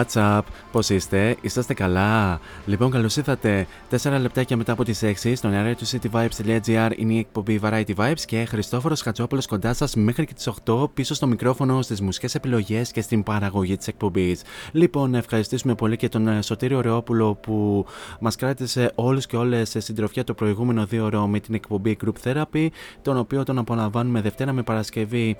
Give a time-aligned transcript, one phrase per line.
[0.00, 3.66] What's up, πώς είστε, είσαστε καλά; Λοιπόν, καλώς ήρθατε
[4.02, 8.20] 4 λεπτάκια μετά από τις 6 στον αέρα του cityvibes.gr είναι η εκπομπή Variety Vibes
[8.26, 12.90] και Χριστόφορος Χατσόπουλος κοντά σας μέχρι και τις 8 πίσω στο μικρόφωνο στις μουσικές επιλογές
[12.90, 14.42] και στην παραγωγή της εκπομπής.
[14.72, 17.86] Λοιπόν, να ευχαριστήσουμε πολύ και τον ε, Σωτήριο Ρεόπουλο που
[18.20, 22.12] μας κράτησε όλους και όλες σε συντροφιά το προηγούμενο δύο ώρο με την εκπομπή Group
[22.24, 22.68] Therapy,
[23.02, 25.36] τον οποίο τον απολαμβάνουμε Δευτέρα με Παρασκευή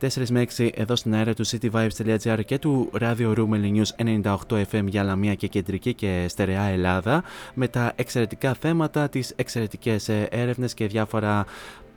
[0.00, 4.84] 4 με 6 εδώ στην αέρα του cityvibes.gr και του Radio Room News 98 FM
[4.86, 7.22] για Λαμία και Κεντρική και Στερεά Ελλάδα
[7.54, 11.46] με τα εξαιρετικά θέματα, τις εξαιρετικές ε, έρευνες και διάφορα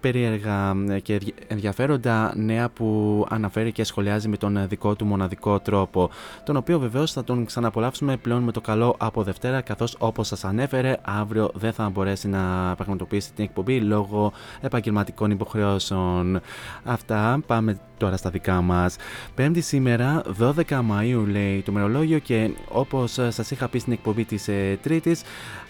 [0.03, 6.09] περίεργα ε, και ενδιαφέροντα νέα που αναφέρει και σχολιάζει με τον δικό του μοναδικό τρόπο,
[6.43, 10.43] τον οποίο βεβαίως θα τον ξαναπολαύσουμε πλέον με το καλό από Δευτέρα, καθώς όπως σας
[10.43, 16.41] ανέφερε, αύριο δεν θα μπορέσει να πραγματοποιήσει την εκπομπή λόγω επαγγελματικών υποχρεώσεων.
[16.83, 18.95] Αυτά, πάμε τώρα στα δικά μας.
[19.35, 24.47] Πέμπτη σήμερα, 12 Μαΐου λέει το μερολόγιο και όπως σας είχα πει στην εκπομπή της
[24.47, 25.21] ε, Τρίτης,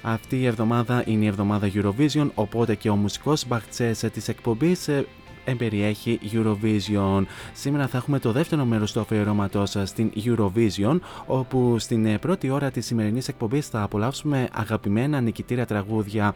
[0.06, 4.88] αυτή η εβδομάδα είναι η εβδομάδα Eurovision, οπότε και ο μουσικός μπαχτσές ε, της εκπομπής
[4.88, 5.06] ε,
[5.46, 7.24] εμπεριέχει Eurovision.
[7.54, 12.86] Σήμερα θα έχουμε το δεύτερο μέρος του αφιερώματος στην Eurovision, όπου στην πρώτη ώρα της
[12.86, 16.36] σημερινής εκπομπής θα απολαύσουμε αγαπημένα νικητήρια τραγούδια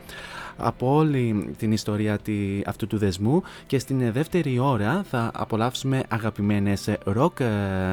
[0.57, 2.19] από όλη την ιστορία
[2.65, 7.41] αυτού του δεσμού και στην δεύτερη ώρα θα απολαύσουμε αγαπημένες rock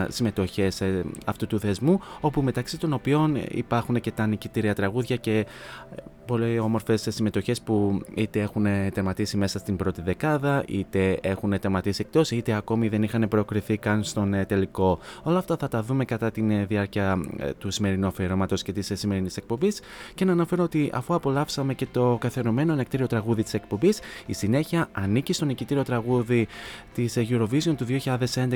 [0.09, 0.83] συμμετοχές
[1.27, 5.47] αυτού του δεσμού όπου μεταξύ των οποίων υπάρχουν και τα νικητήρια τραγούδια και
[6.27, 12.31] πολύ όμορφες συμμετοχές που είτε έχουν τερματίσει μέσα στην πρώτη δεκάδα είτε έχουν τερματίσει εκτός
[12.31, 14.99] είτε ακόμη δεν είχαν προκριθεί καν στον τελικό.
[15.23, 17.21] Όλα αυτά θα τα δούμε κατά τη διάρκεια
[17.59, 19.81] του σημερινού αφιερώματος και της σημερινής εκπομπής
[20.15, 22.17] και να αναφέρω ότι αφού απολαύσαμε και το
[22.55, 26.47] καθιερωμένο ανεκτήριο τραγούδι της εκπομπής η συνέχεια ανήκει στο νικητήριο τραγούδι
[26.95, 27.87] της Eurovision του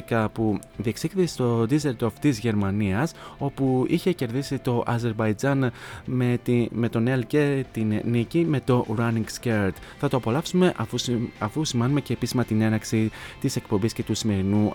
[0.09, 5.73] 2011 που διεξήχθη στο Düsseldorf της Γερμανίας όπου είχε κερδίσει το Αζερβαϊτζάν
[6.05, 9.73] με, τη, με τον Ελ και πήρε την νίκη με το Running Scared.
[9.99, 10.99] Θα το απολαύσουμε αφού,
[11.39, 13.11] αφού σημάνουμε και επίσημα την έναξη
[13.41, 14.73] της εκπομπής και του σημερινού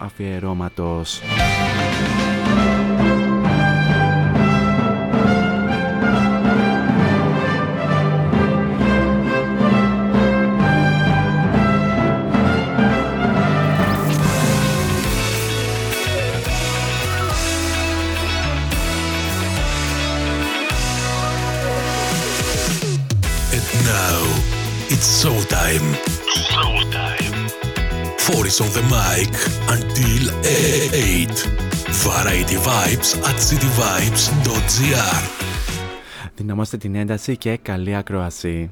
[25.04, 25.22] αφιερώματος.
[25.22, 25.88] Showtime.
[26.50, 27.36] Showtime.
[28.18, 29.34] Four is on the mic
[29.76, 31.64] until 8.
[32.08, 35.24] Variety Vibes at cityvibes.gr
[36.36, 38.72] Δυναμώστε την ένταση και καλή ακρόαση.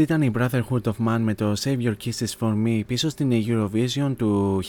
[0.00, 3.30] Αυτή ήταν η Brotherhood of Man με το Save Your Kisses for Me πίσω στην
[3.32, 4.60] Eurovision του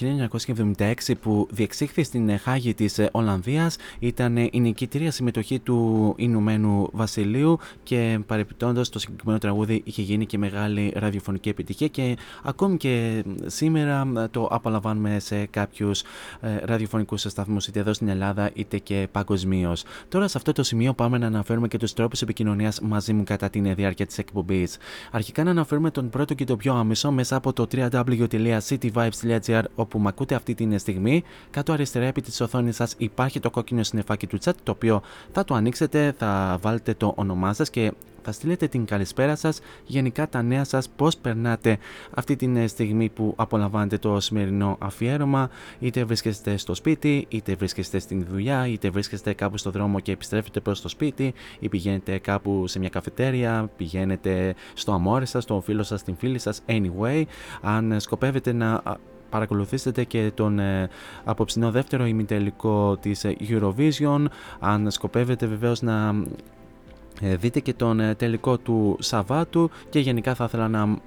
[0.78, 3.76] 1976 που διεξήχθη στην Χάγη της Ολλανδίας.
[4.00, 10.38] Ήταν η νικητήρια συμμετοχή του Ηνωμένου Βασιλείου και παρεπιπτόντως το συγκεκριμένο τραγούδι είχε γίνει και
[10.38, 16.02] μεγάλη ραδιοφωνική επιτυχία και ακόμη και σήμερα το απολαμβάνουμε σε κάποιους
[16.42, 19.84] ε, ραδιοφωνικούς σταθμούς είτε εδώ στην Ελλάδα είτε και παγκοσμίως.
[20.10, 23.50] Τώρα σε αυτό το σημείο πάμε να αναφέρουμε και τους τρόπους επικοινωνίας μαζί μου κατά
[23.50, 24.78] την διάρκεια της εκπομπής.
[25.22, 30.08] Αρχικά να αναφέρουμε τον πρώτο και το πιο άμεσο μέσα από το www.cityvibes.gr όπου με
[30.08, 31.24] ακούτε αυτή τη στιγμή.
[31.50, 35.02] Κάτω αριστερά επί της οθόνης σας υπάρχει το κόκκινο συννεφάκι του chat το οποίο
[35.32, 37.92] θα το ανοίξετε, θα βάλετε το όνομά σας και
[38.24, 41.78] θα στείλετε την καλησπέρα σας, γενικά τα νέα σας, πώς περνάτε
[42.14, 45.50] αυτή τη στιγμή που απολαμβάνετε το σημερινό αφιέρωμα,
[45.80, 50.60] είτε βρίσκεστε στο σπίτι, είτε βρίσκεστε στην δουλειά, είτε βρίσκεστε κάπου στο δρόμο και επιστρέφετε
[50.60, 55.84] προς το σπίτι, ή πηγαίνετε κάπου σε μια καφετέρια, πηγαίνετε στο αμόρε σας, στο φίλο
[55.84, 57.24] σας, στην φίλη σας, anyway,
[57.62, 58.84] αν σκοπεύετε να
[59.32, 60.90] παρακολουθήσετε και τον ε,
[61.24, 64.26] απόψινό δεύτερο ημιτελικό της Eurovision
[64.60, 66.14] αν σκοπεύετε βεβαίως να ε,
[67.22, 70.98] δείτε και τον ε, τελικό του Σαββάτου και γενικά θα ήθελα να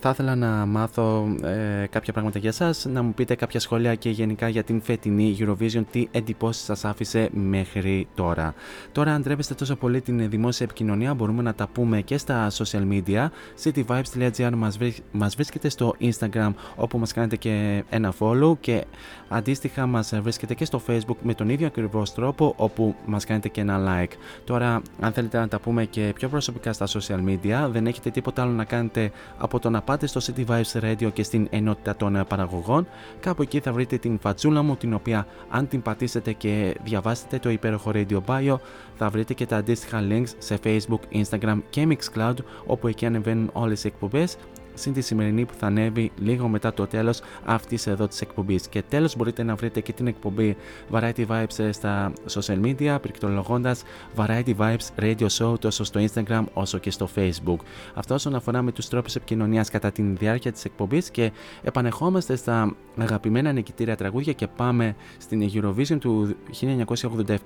[0.00, 4.10] θα ήθελα να μάθω ε, κάποια πράγματα για σας, να μου πείτε κάποια σχόλια και
[4.10, 8.54] γενικά για την φετινή Eurovision, τι εντυπώσεις σας άφησε μέχρι τώρα.
[8.92, 12.88] Τώρα αν τρέπεστε τόσο πολύ την δημόσια επικοινωνία μπορούμε να τα πούμε και στα social
[12.90, 13.28] media.
[13.62, 14.78] cityvibes.gr μας,
[15.12, 18.84] μας βρίσκεται στο Instagram όπου μας κάνετε και ένα follow και
[19.28, 23.60] αντίστοιχα μας βρίσκεται και στο Facebook με τον ίδιο ακριβώς τρόπο όπου μας κάνετε και
[23.60, 24.12] ένα like.
[24.44, 28.42] Τώρα αν θέλετε να τα πούμε και πιο προσωπικά στα social media δεν έχετε τίποτα
[28.42, 32.16] άλλο να κάνετε από το να πάτε στο City Vibes Radio και στην ενότητα των
[32.16, 32.86] ε, παραγωγών.
[33.20, 37.50] Κάπου εκεί θα βρείτε την φατσούλα μου, την οποία αν την πατήσετε και διαβάσετε το
[37.50, 38.56] υπέροχο Radio Bio,
[38.94, 42.36] θα βρείτε και τα αντίστοιχα links σε Facebook, Instagram και Mixcloud,
[42.66, 44.36] όπου εκεί ανεβαίνουν όλες οι εκπομπές
[44.74, 48.68] συν τη σημερινή που θα ανέβει λίγο μετά το τέλος αυτής εδώ της εκπομπής.
[48.68, 50.56] Και τέλος μπορείτε να βρείτε και την εκπομπή
[50.92, 53.82] Variety Vibes ε, στα social media, πληκτρολογώντας
[54.16, 57.56] Variety Vibes Radio Show τόσο στο Instagram όσο και στο Facebook.
[57.94, 62.74] Αυτό όσον αφορά με τους τρόπους επικοινωνίας κατά τη διάρκεια της εκπομπής και επανεχόμαστε στα
[62.96, 66.36] αγαπημένα νικητήρια τραγούδια και πάμε στην Eurovision του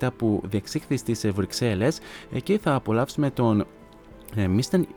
[0.01, 1.99] 1987 που διεξήχθη στις Βρυξέλλες.
[2.33, 3.67] Εκεί θα απολαύσουμε τον
[4.35, 4.49] ε,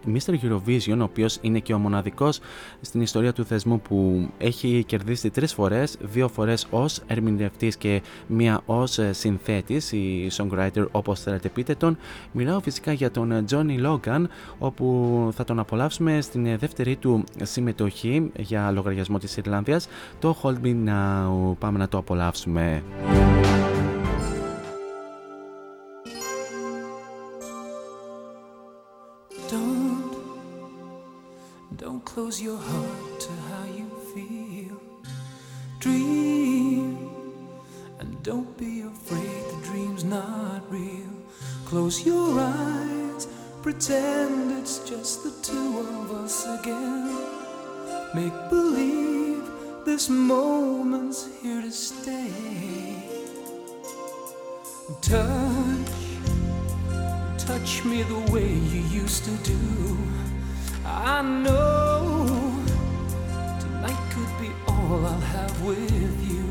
[0.05, 0.33] Mr.
[0.43, 2.39] Eurovision, ο οποίος είναι και ο μοναδικός
[2.81, 8.62] στην ιστορία του θεσμού που έχει κερδίσει τρεις φορές, δύο φορές ως ερμηνευτής και μία
[8.65, 11.98] ως ε, συνθέτης, η songwriter όπως θέλετε πείτε τον.
[12.31, 14.24] Μιλάω φυσικά για τον ε, Johnny Logan,
[14.57, 19.88] όπου θα τον απολαύσουμε στην δεύτερη του συμμετοχή για λογαριασμό της Ιρλανδίας,
[20.19, 21.55] το Hold Me Now.
[21.59, 22.83] Πάμε να το απολαύσουμε.
[32.06, 34.82] Close your heart to how you feel.
[35.79, 37.10] Dream,
[38.00, 41.13] and don't be afraid the dream's not real.
[41.65, 43.27] Close your eyes,
[43.62, 47.15] pretend it's just the two of us again.
[48.13, 49.50] Make believe
[49.86, 52.32] this moment's here to stay.
[55.01, 55.91] Touch,
[57.38, 59.58] touch me the way you used to do.
[60.91, 62.63] I know
[63.60, 66.43] tonight could be all I'll have with you.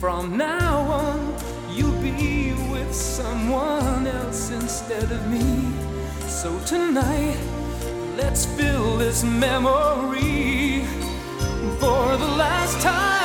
[0.00, 1.34] From now on,
[1.70, 5.72] you'll be with someone else instead of me.
[6.26, 7.38] So tonight,
[8.16, 10.84] let's fill this memory
[11.78, 13.19] for the last time.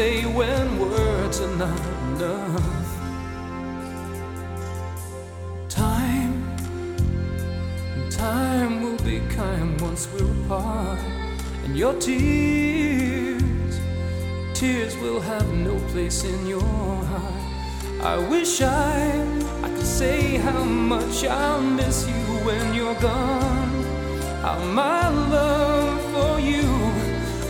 [0.00, 2.88] say when words are not enough?
[5.68, 6.34] Time,
[8.08, 11.00] time will be kind once we're apart,
[11.64, 13.74] and your tears,
[14.54, 17.44] tears will have no place in your heart.
[18.14, 18.96] I wish I,
[19.66, 23.72] I could say how much I miss you when you're gone,
[24.44, 26.66] how my love for you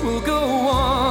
[0.03, 1.10] will go on.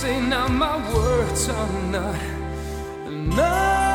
[0.00, 2.20] say now my words are not
[3.06, 3.86] enough.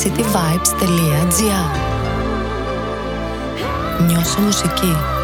[0.00, 1.66] cityvibes.gr
[4.06, 5.15] Νιώσε μουσική.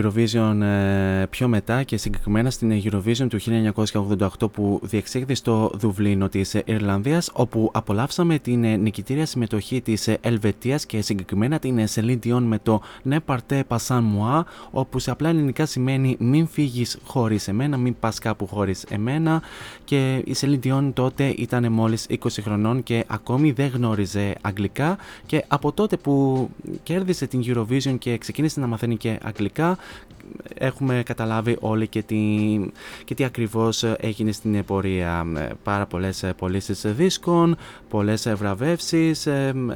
[0.00, 0.89] Eurovision ε,
[1.40, 3.38] πιο μετά και συγκεκριμένα στην Eurovision του
[4.08, 10.18] 1988 που διεξήχθη στο Δουβλίνο της Ιρλανδίας όπου απολαύσαμε την ε, νικητήρια συμμετοχή της ε,
[10.20, 15.10] Ελβετίας και συγκεκριμένα την Celine Dion με το Ne partez pas sans moi όπου σε
[15.10, 19.42] απλά ελληνικά σημαίνει μην φύγεις χωρίς εμένα, μην πας κάπου χωρίς εμένα
[19.84, 24.98] και η Celine Dion τότε ήταν μόλις 20 χρονών και ακόμη δεν γνώριζε αγγλικά.
[25.26, 26.48] Και από τότε που
[26.82, 29.78] κέρδισε την Eurovision και ξεκίνησε να μαθαίνει και αγγλικά
[30.54, 31.29] έχουμε καταλάβει
[31.60, 32.16] όλοι και τι,
[33.04, 35.26] και τι ακριβώς έγινε στην πορεία.
[35.62, 37.56] Πάρα πολλές πωλήσεις δίσκων,
[37.88, 39.26] πολλές βραβεύσεις,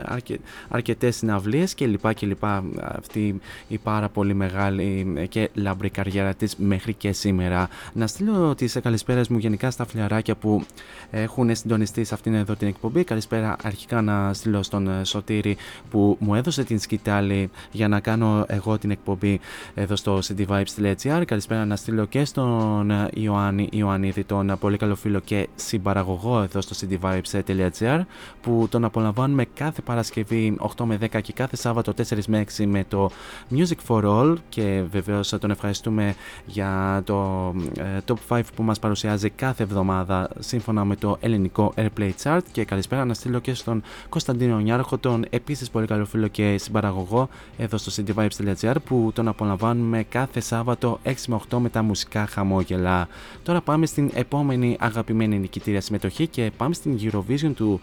[0.02, 0.38] αρκε,
[0.68, 2.64] αρκετές συναυλίες και λοιπά και λοιπά.
[2.80, 7.68] Αυτή η πάρα πολύ μεγάλη και λαμπρή καριέρα της μέχρι και σήμερα.
[7.92, 10.64] Να στείλω τις καλησπέρες μου γενικά στα φιλαράκια που
[11.10, 13.04] έχουν συντονιστεί σε αυτήν εδώ την εκπομπή.
[13.04, 15.56] Καλησπέρα αρχικά να στείλω στον Σωτήρη
[15.90, 19.40] που μου έδωσε την σκητάλη για να κάνω εγώ την εκπομπή
[19.74, 21.22] εδώ στο cityvibes.gr.
[21.46, 26.76] Καλησπέρα να στείλω και στον Ιωάννη Ιωαννίδη, τον πολύ καλό φίλο και συμπαραγωγό εδώ στο
[26.80, 28.00] cityvibes.gr
[28.40, 32.85] που τον απολαμβάνουμε κάθε Παρασκευή 8 με 10 και κάθε Σάββατο 4 με 6 με
[32.88, 33.11] το
[33.50, 34.35] Music for All.
[34.48, 36.14] Και βεβαίως τον ευχαριστούμε
[36.46, 42.11] για το ε, Top 5 που μας παρουσιάζει κάθε εβδομάδα σύμφωνα με το ελληνικό Airplay
[42.22, 42.40] Chart.
[42.52, 47.28] Και καλησπέρα να στείλω και στον Κωνσταντίνο Νιάρχο, τον επίσης πολύ καλό φίλο και συμπαραγωγό
[47.57, 53.09] εδώ στο cityvibes.gr που τον απολαμβάνουμε κάθε Σάββατο 6 με 8 με τα μουσικά χαμόγελα.
[53.42, 57.81] Τώρα πάμε στην επόμενη αγαπημένη νικητήρια συμμετοχή και πάμε στην Eurovision του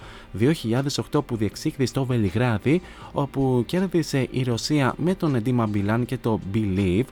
[1.12, 6.40] 2008 που διεξήχθη στο Βελιγράδι όπου κέρδισε η Ρωσία με τον Εντίμα Μπιλάν και το
[6.54, 7.06] Believe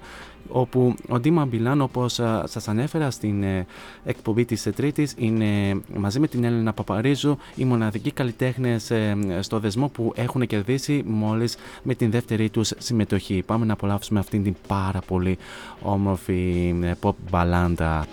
[0.51, 3.65] όπου ο Ντίμα Μπιλάν όπως σας ανέφερα στην ε,
[4.03, 9.87] εκπομπή της Τρίτης είναι μαζί με την Έλληνα Παπαρίζου οι μοναδικοί καλλιτέχνες ε, στο δεσμό
[9.87, 13.43] που έχουν κερδίσει μόλις με την δεύτερη τους συμμετοχή.
[13.45, 15.37] Πάμε να απολαύσουμε αυτήν την πάρα πολύ
[15.81, 18.07] όμορφη ε, pop μπαλάντα.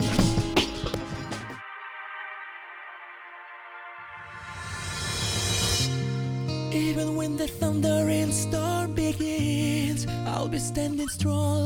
[10.46, 11.65] I'll be standing strong like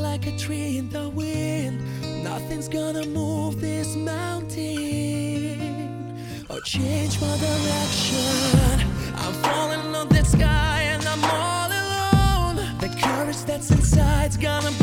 [0.51, 1.79] tree in the wind.
[2.23, 4.59] Nothing's gonna move this mountain
[6.49, 8.81] or change my direction.
[9.23, 12.57] I'm falling on the sky and I'm all alone.
[12.79, 14.80] The courage that's inside's gonna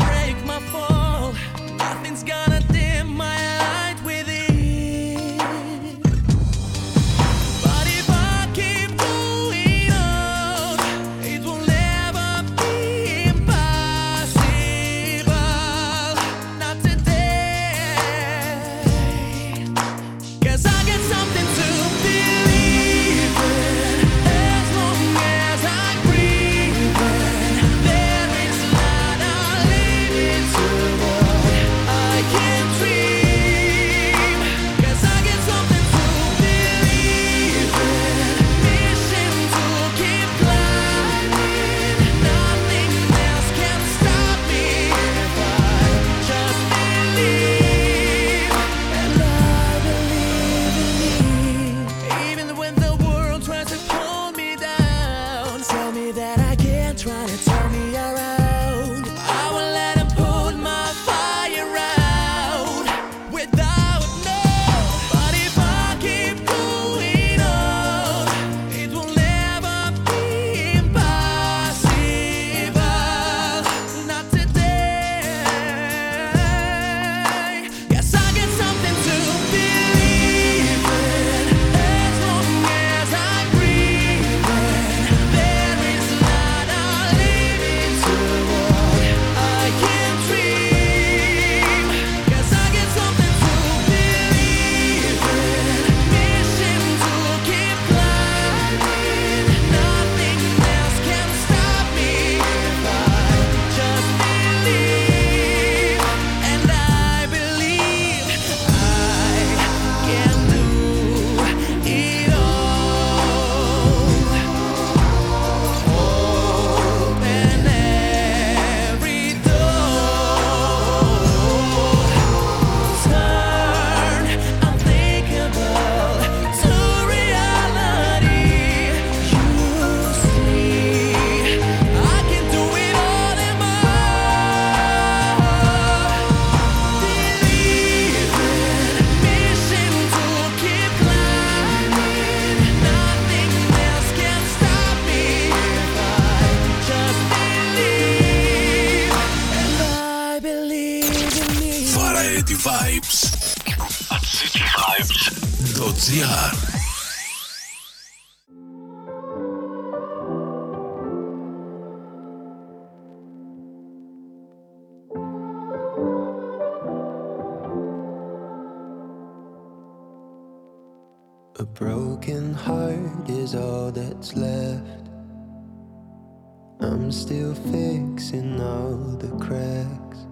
[178.29, 180.27] fixing all the cracks.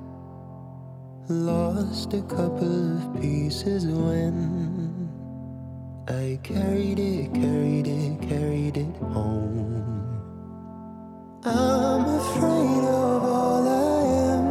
[1.29, 5.09] Lost a couple of pieces when
[6.07, 9.83] I carried it, carried it, carried it home.
[11.43, 14.45] I'm afraid of all I am.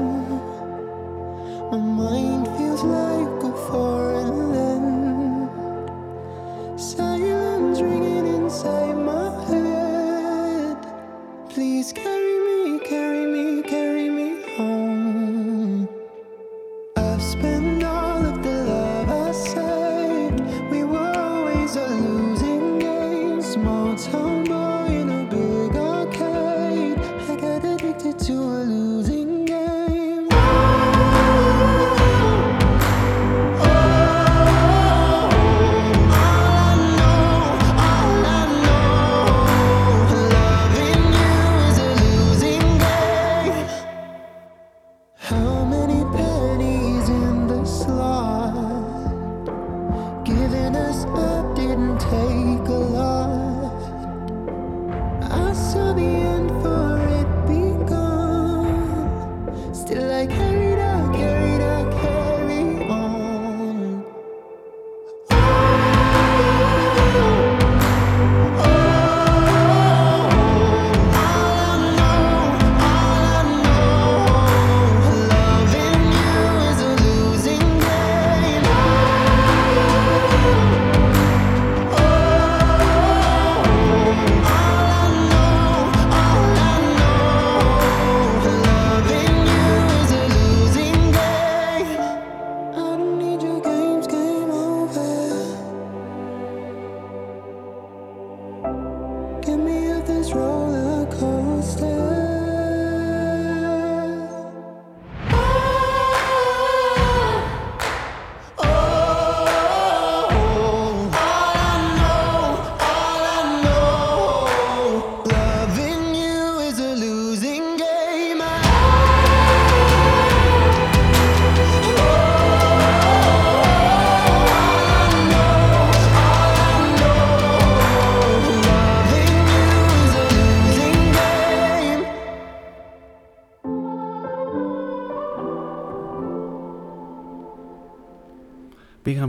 [1.71, 5.51] My mind feels like a foreign land.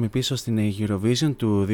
[0.07, 1.67] Πήγαμε πίσω στην Eurovision του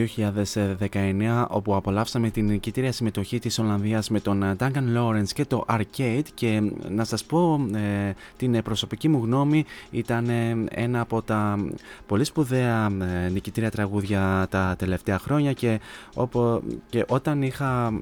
[0.90, 6.24] 2019 όπου απολαύσαμε την νικητήρια συμμετοχή της Ολλανδίας με τον Duncan Lawrence και το Arcade.
[6.34, 11.66] Και να σας πω ε, την προσωπική μου γνώμη ήταν ε, ένα από τα
[12.06, 12.92] πολύ σπουδαία
[13.26, 15.54] ε, νικητήρια τραγούδια τα τελευταία χρόνια.
[15.54, 15.80] Και,
[16.14, 18.02] όπου, και όταν είχα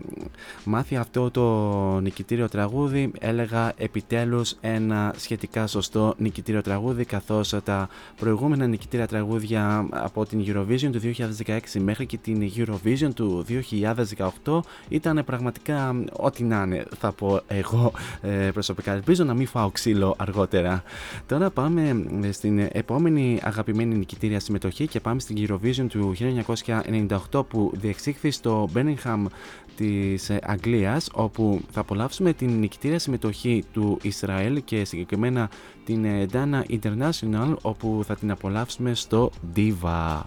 [0.64, 8.68] μάθει αυτό το νικητήριο τραγούδι έλεγα επιτέλους ένα σχετικά σωστό νικητήριο τραγούδι καθώς τα προηγούμενα
[8.68, 11.00] νικητήρια τραγούδια από την Eurovision του
[11.46, 13.46] 2016 μέχρι και την Eurovision του
[14.46, 18.92] 2018 ήταν πραγματικά ό,τι να είναι θα πω εγώ ε, προσωπικά.
[18.92, 20.84] Ελπίζω να μην φάω ξύλο αργότερα.
[21.28, 26.16] Τώρα πάμε στην επόμενη αγαπημένη νικητήρια συμμετοχή και πάμε στην Eurovision του
[27.32, 29.26] 1998 που διεξήχθη στο Birmingham
[29.76, 35.50] της Αγγλίας όπου θα απολαύσουμε την νικητήρια συμμετοχή του Ισραήλ και συγκεκριμένα
[35.86, 40.22] την Dana International όπου θα την απολαύσουμε στο Diva.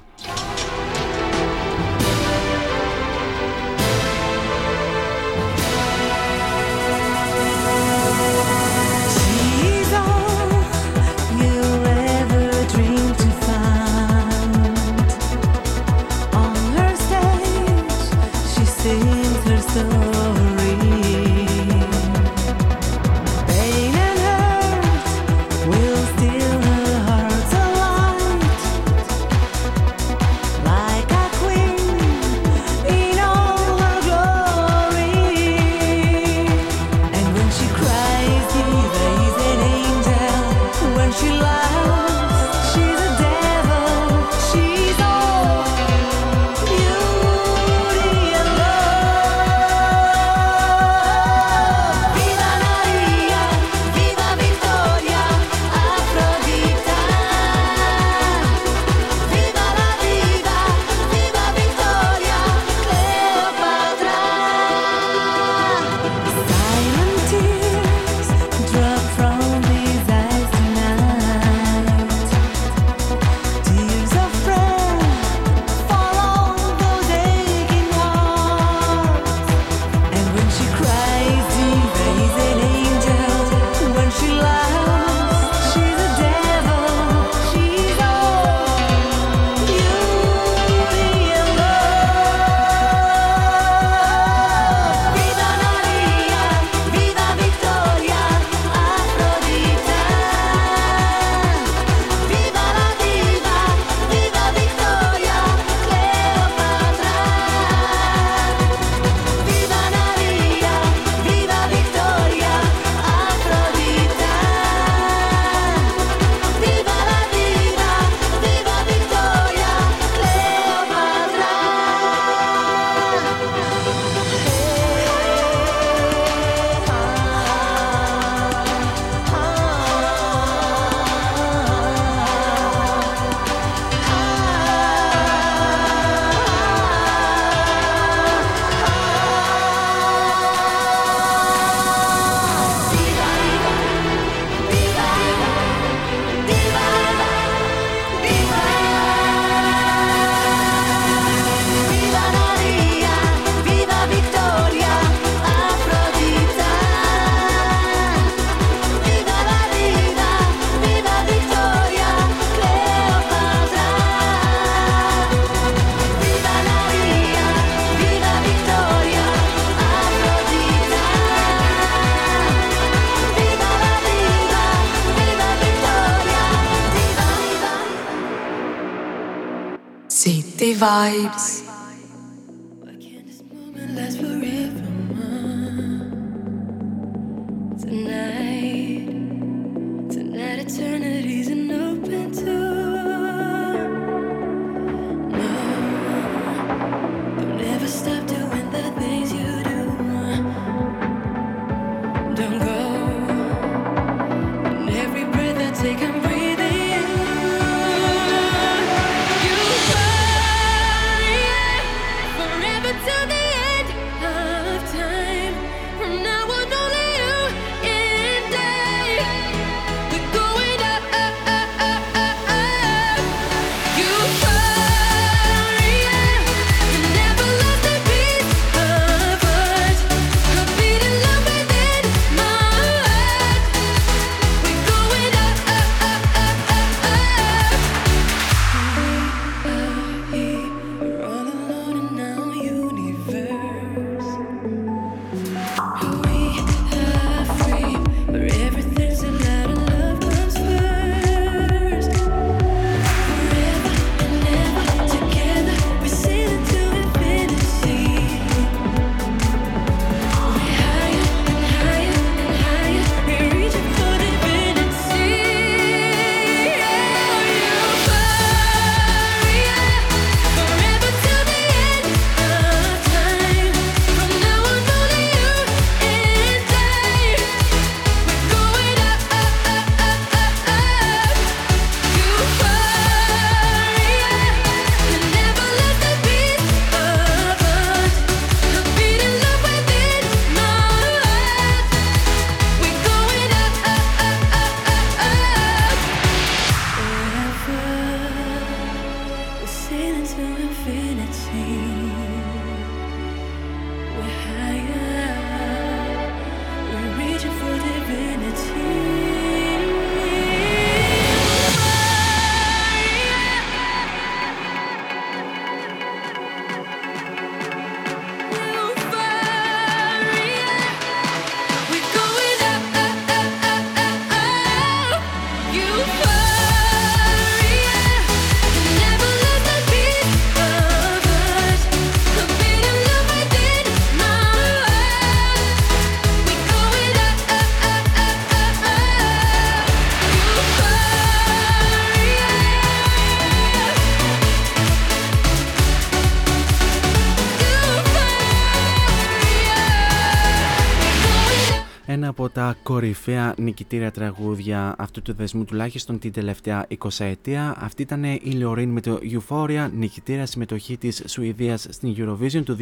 [352.85, 357.75] Κορυφαία νικητήρια τραγούδια αυτού του δεσμού τουλάχιστον την τελευταία 20 ετία.
[357.79, 362.77] Αυτή ήταν η Λεωρίν με το Euphoria, νικητήρια συμμετοχή της Σουηδίας στην Eurovision του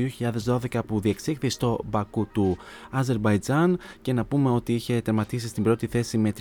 [0.44, 2.56] 2012 που διεξήχθη στο Μπακού του
[2.90, 6.32] Αζερβαϊτζάν και να πούμε ότι είχε τερματίσει στην πρώτη θέση με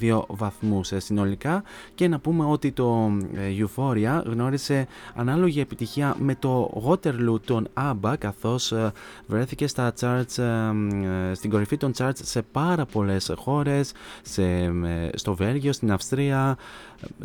[0.00, 1.62] 372 βαθμούς συνολικά
[1.94, 8.14] και να πούμε ότι το ε, Euphoria γνώρισε ανάλογη επιτυχία με το Waterloo των ABBA
[8.18, 8.92] καθώς ε,
[9.26, 12.62] βρέθηκε στα charts, ε, στην κορυφή των charts σε πάρα
[12.92, 13.92] πολλές χώρες,
[14.22, 14.72] σε,
[15.14, 16.56] στο Βέλγιο, στην Αυστρία,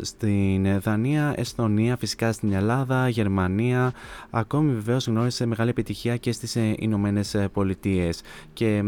[0.00, 3.92] στην Δανία, Εσθονία, φυσικά στην Ελλάδα, Γερμανία,
[4.30, 8.22] ακόμη βεβαίως γνώρισε μεγάλη επιτυχία και στις Ηνωμένες Πολιτείες.
[8.52, 8.82] Και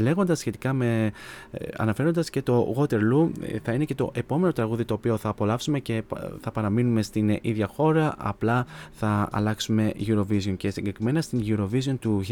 [0.00, 1.12] λέγοντας σχετικά με,
[1.50, 5.28] ε, αναφέροντας και το Waterloo ε, θα είναι και το επόμενο τραγούδι το οποίο θα
[5.28, 6.02] απολαύσουμε και
[6.40, 8.14] θα παραμείνουμε στην ίδια χώρα.
[8.18, 12.22] Απλά θα αλλάξουμε Eurovision και συγκεκριμένα στην Eurovision του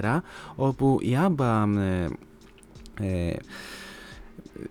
[0.00, 0.20] 1974
[0.56, 1.66] όπου η ABBA
[3.00, 3.32] ε,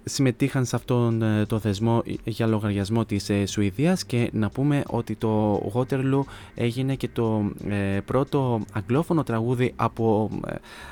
[0.04, 5.16] συμμετείχαν σε αυτόν ε, το θεσμό για λογαριασμό της ε, Σουηδίας και να πούμε ότι
[5.16, 6.22] το Waterloo
[6.56, 10.30] έγινε και το ε, πρώτο αγγλόφωνο τραγούδι από,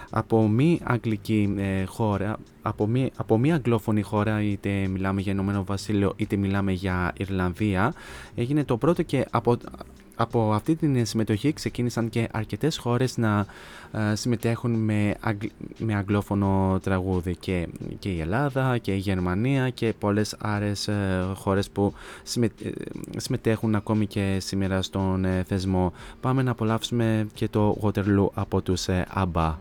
[0.09, 6.13] από μη αγγλική χώρα από μη, από μη αγγλόφωνη χώρα είτε μιλάμε για Ηνωμένο Βασίλειο
[6.15, 7.93] είτε μιλάμε για Ιρλανδία.
[8.35, 9.57] Έγινε το πρώτο και από,
[10.15, 13.45] από αυτή την συμμετοχή ξεκίνησαν και αρκετές χώρες να
[13.91, 15.15] ε, συμμετέχουν με,
[15.77, 17.67] με αγγλόφωνο τραγούδι και,
[17.99, 21.93] και η Ελλάδα και η Γερμανία και πολλές άλλες ε, χώρες που
[22.41, 22.47] ε,
[23.17, 25.93] συμμετέχουν ακόμη και σήμερα στον θεσμό.
[26.21, 28.85] Πάμε να απολαύσουμε και το Waterloo από τους
[29.15, 29.53] ABBA.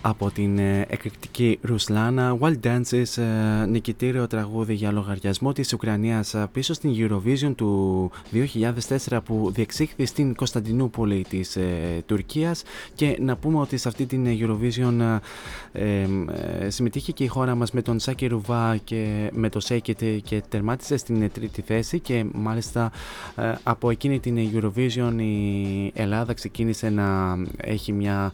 [0.00, 0.58] Από την
[1.38, 2.38] ε, εκρηκτική Ρουσλάνα.
[2.40, 8.10] Wild Dances, ε, νικητήριο τραγούδι για λογαριασμό της Ουκρανίας ε, πίσω στην Eurovision του
[9.08, 11.58] 2004 που διεξήχθη στην Κωνσταντινούπολη της
[12.06, 12.62] Τουρκίας.
[12.94, 15.18] Και να πούμε ότι σε αυτή την Eurovision
[16.68, 20.96] συμμετείχε και η χώρα μας με τον Σάκη Ρουβά και με το Σέικετ και τερμάτισε
[20.96, 22.00] στην τρίτη θέση.
[22.00, 22.92] Και μάλιστα
[23.62, 28.32] από εκείνη την Eurovision η Ελλάδα ξεκίνησε να έχει μια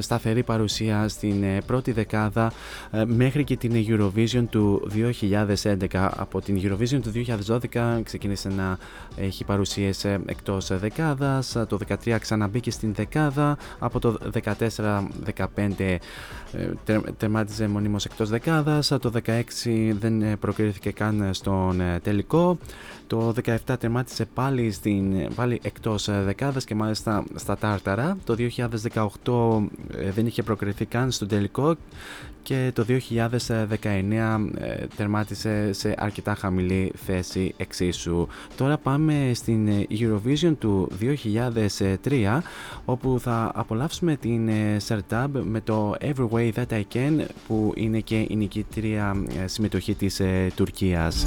[0.00, 2.52] σταθερή παρουσία στην ε, πρώτη δεκάδα
[2.90, 6.08] ε, μέχρι και την Eurovision του 2011.
[6.16, 7.12] Από την Eurovision του
[7.72, 8.78] 2012 ξεκίνησε να
[9.16, 14.18] έχει παρουσίες ε, εκτός δεκάδας, το 2013 ξαναμπήκε στην δεκάδα, από το
[15.36, 15.96] 2014-2015
[17.16, 19.40] τερμάτιζε μονίμως εκτός δεκάδας, το 2016
[19.98, 22.58] δεν προκρίθηκε καν στον τελικό,
[23.06, 23.34] το
[23.66, 28.36] 2017 τερμάτισε πάλι, στην, πάλι εκτός δεκάδας και μάλιστα στα τάρταρα, το
[29.24, 29.62] 2018
[30.14, 31.76] δεν είχε προκριθεί καν στον τελικό
[32.44, 32.98] και το 2019
[34.58, 38.26] ε, τερμάτισε σε αρκετά χαμηλή θέση εξίσου.
[38.56, 40.90] Τώρα πάμε στην Eurovision του
[42.08, 42.38] 2003
[42.84, 44.50] όπου θα απολαύσουμε την
[44.88, 49.94] Sertab με το Every Way That I Can που είναι και η νικητρία ε, συμμετοχή
[49.94, 51.26] της ε, Τουρκίας.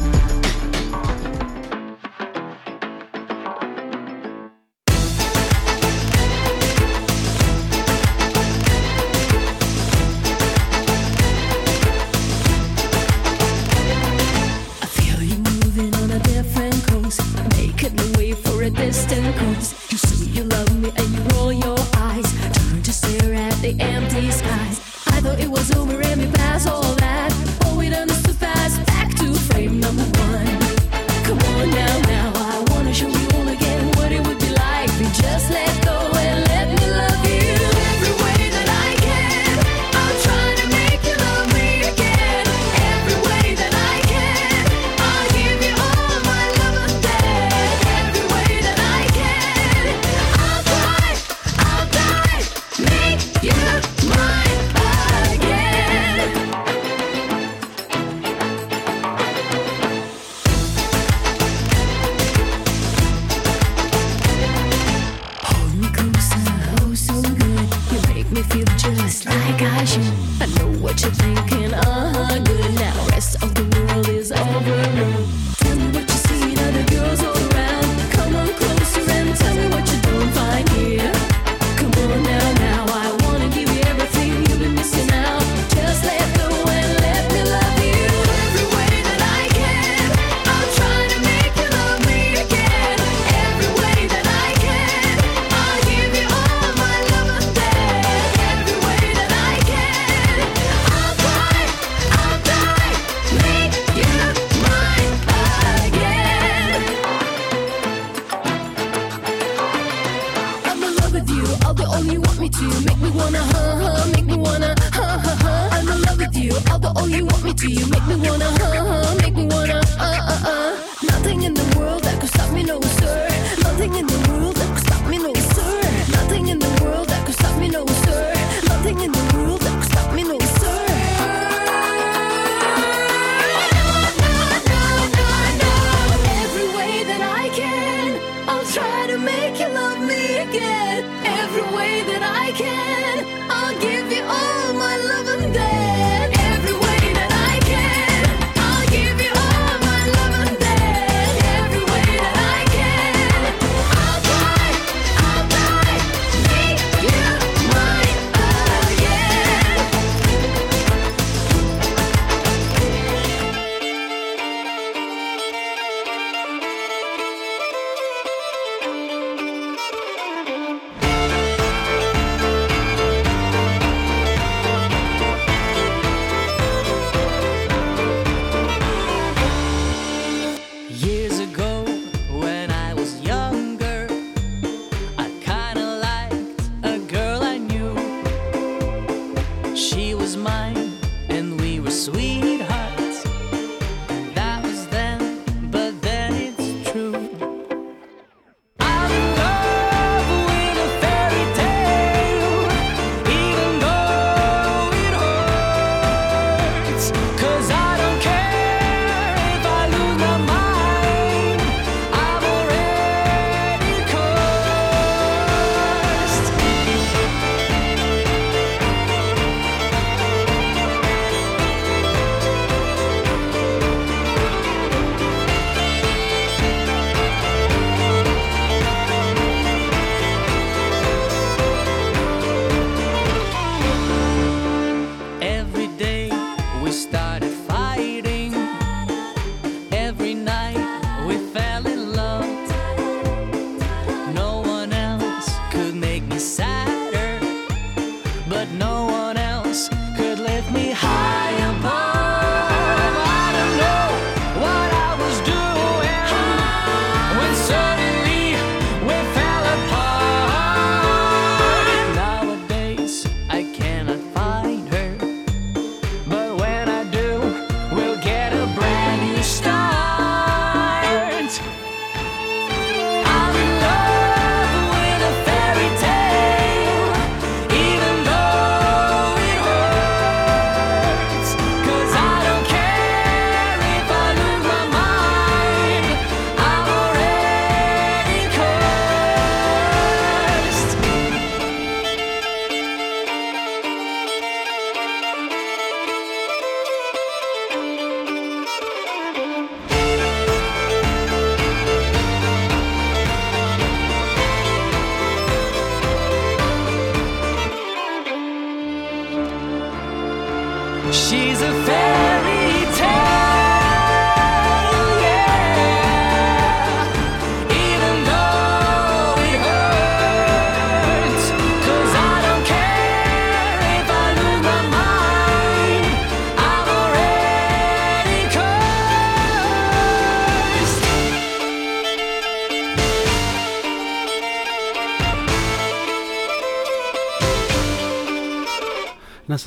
[311.11, 312.16] She's a fairy.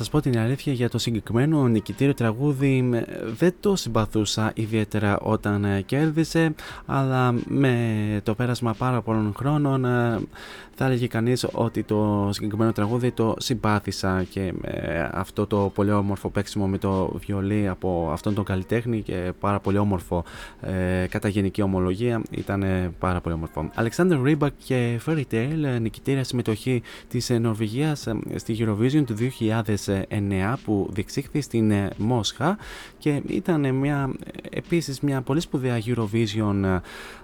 [0.01, 2.89] Σας πω την αλήθεια για το συγκεκριμένο νικητήριο τραγούδι
[3.37, 7.75] δεν το συμπαθούσα ιδιαίτερα όταν ε, κέρδισε αλλά με
[8.23, 10.19] το πέρασμα πάρα πολλών χρόνων ε,
[10.75, 14.53] θα έλεγε κανείς ότι το συγκεκριμένο τραγούδι το συμπάθησα και
[15.11, 19.77] αυτό το πολύ όμορφο παίξιμο με το βιολί από αυτόν τον καλλιτέχνη και πάρα πολύ
[19.77, 20.23] όμορφο
[20.61, 22.63] ε, κατά γενική ομολογία ήταν
[22.99, 23.69] πάρα πολύ όμορφο.
[23.75, 29.15] Alexander Rybak και Fairy Tale νικητήρια συμμετοχή της Νορβηγίας στη Eurovision του
[30.09, 32.57] 2009 που διεξήχθη στην Μόσχα
[32.97, 34.09] και ήταν μια,
[34.49, 36.79] επίσης μια πολύ σπουδαία Eurovision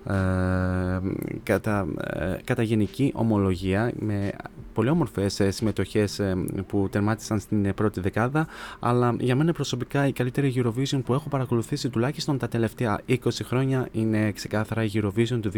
[0.06, 1.00] ε,
[1.44, 4.32] κατά, ε, κατά γενική ομολογία με
[4.74, 6.22] πολύ όμορφες ε, συμμετοχές
[6.68, 8.48] που τερμάτισαν στην πρώτη δεκάδα
[8.80, 13.88] αλλά για μένα προσωπικά η καλύτερη Eurovision που έχω παρακολουθήσει τουλάχιστον τα τελευταία 20 χρόνια
[13.92, 15.52] είναι ξεκάθαρα η Eurovision του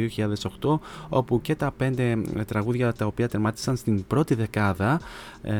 [0.59, 0.79] 2008
[1.09, 5.01] όπου και τα πέντε τραγούδια τα οποία τερμάτισαν στην πρώτη δεκάδα
[5.41, 5.53] ε,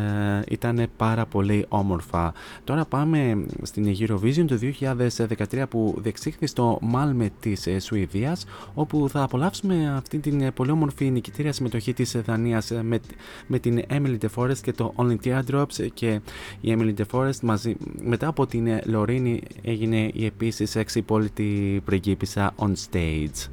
[0.48, 2.34] ήταν πάρα πολύ όμορφα.
[2.64, 9.94] Τώρα πάμε στην Eurovision του 2013 που διεξήχθη στο Μάλμε της Σουηδίας όπου θα απολαύσουμε
[9.96, 13.00] αυτή την ε, πολύ όμορφη νικητήρια συμμετοχή της Δανίας ε, με,
[13.48, 16.22] με την Emily DeForest και το Only Teardrops και
[16.62, 23.50] η Emily DeForest μαζί μετά από την Λορίνη έγινε η επίσης εξυπόλυτη πριγκίπισσα on stage.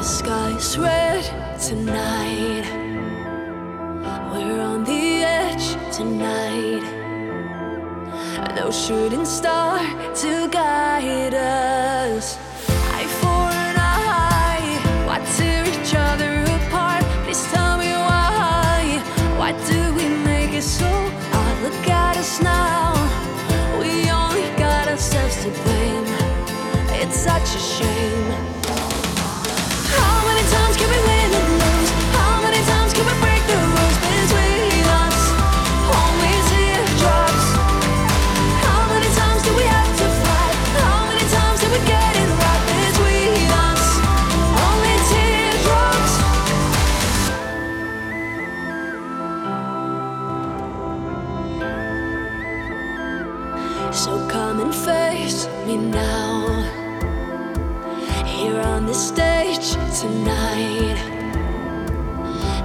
[0.00, 1.24] The sky's red
[1.60, 2.64] tonight.
[4.32, 6.84] We're on the edge tonight.
[8.56, 9.78] no shooting star
[10.22, 12.38] to guide us.
[12.96, 17.04] Eye for an eye, why tear each other apart?
[17.24, 19.02] Please tell me why.
[19.36, 20.88] Why do we make it so
[21.30, 21.62] hard?
[21.62, 22.94] Look at us now.
[23.78, 26.06] We only got ourselves to blame.
[27.02, 28.19] It's such a shame.
[54.50, 56.44] Come and face me now.
[58.26, 59.70] Here on the stage
[60.00, 60.98] tonight.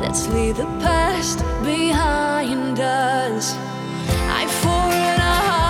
[0.02, 3.54] Let's leave the past behind us.
[4.36, 5.65] Eye for an eye.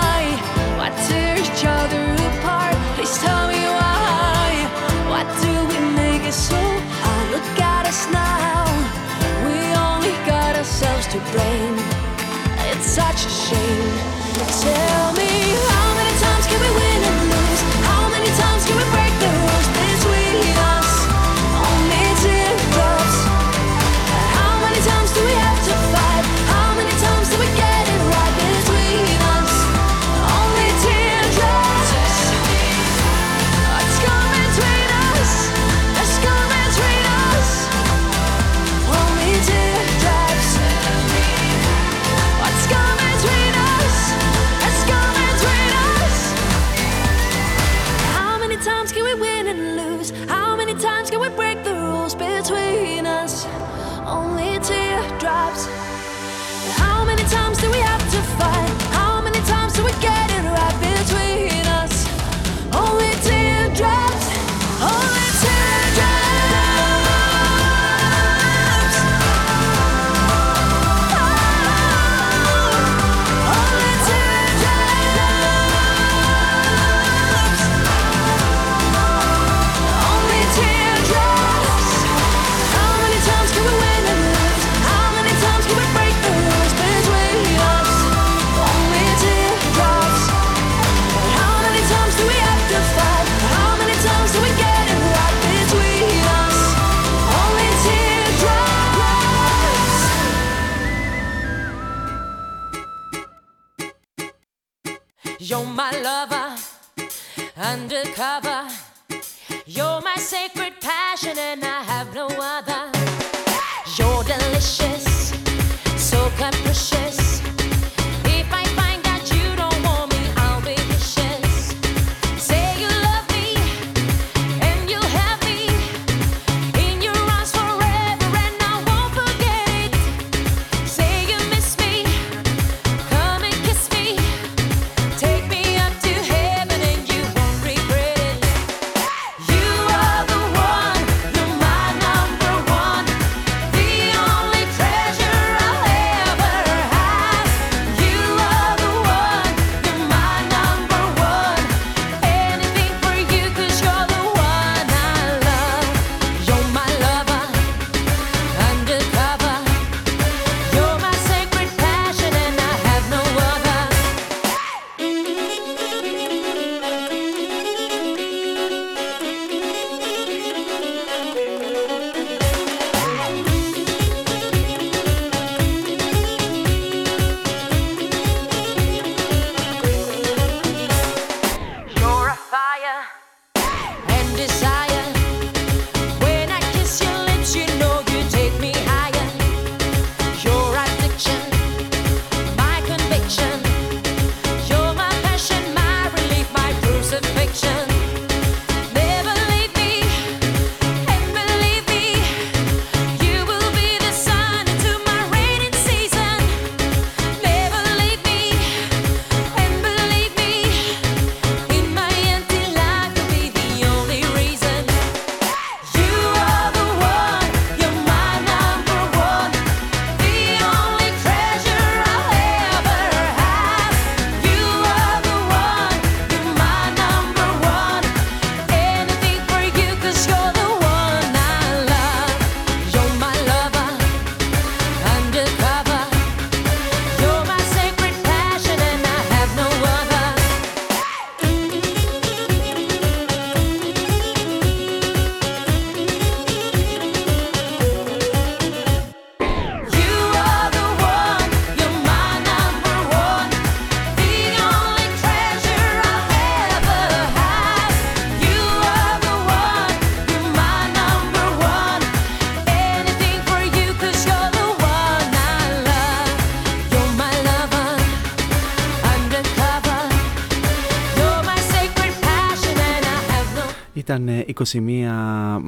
[274.08, 274.76] Ήταν 21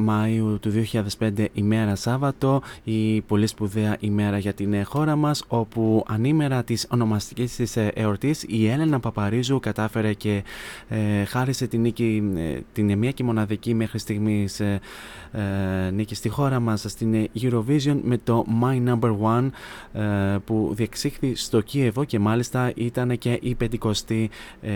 [0.08, 0.72] Μαΐου του
[1.18, 7.56] 2005 ημέρα Σάββατο, η πολύ σπουδαία ημέρα για την χώρα μας, όπου ανήμερα της ονομαστικής
[7.56, 10.44] της εορτής η Έλενα Παπαρίζου κατάφερε και
[10.88, 14.80] ε, χάρισε την νίκη, ε, την μία και μοναδική μέχρι στιγμής ε,
[15.32, 19.50] ε, νίκη στη χώρα μας στην Eurovision με το My Number One
[19.92, 24.30] ε, που διεξήχθη στο Κίεβο και μάλιστα ήταν και η πεντηκοστή
[24.60, 24.70] ε,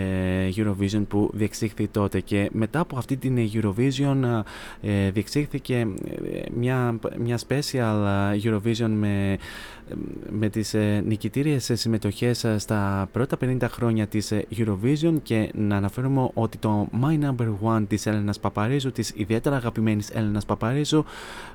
[0.55, 2.19] Eurovision που διεξήχθη τότε.
[2.19, 4.41] Και μετά από αυτή την Eurovision
[5.11, 5.87] διεξήχθηκε
[6.53, 8.03] μια, μια special
[8.43, 9.37] Eurovision με
[10.29, 15.75] με τις ε, νικητήριες συμμετοχές ε, στα πρώτα 50 χρόνια της ε, Eurovision και να
[15.75, 21.03] αναφέρουμε ότι το My Number One της Έλενας Παπαρίζου, της ιδιαίτερα αγαπημένης Έλενας Παπαρίζου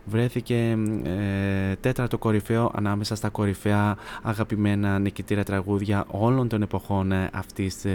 [0.04, 7.86] βρέθηκε ε, τέταρτο κορυφαίο ανάμεσα στα κορυφαία αγαπημένα νικητήρια τραγούδια όλων των εποχών αυτής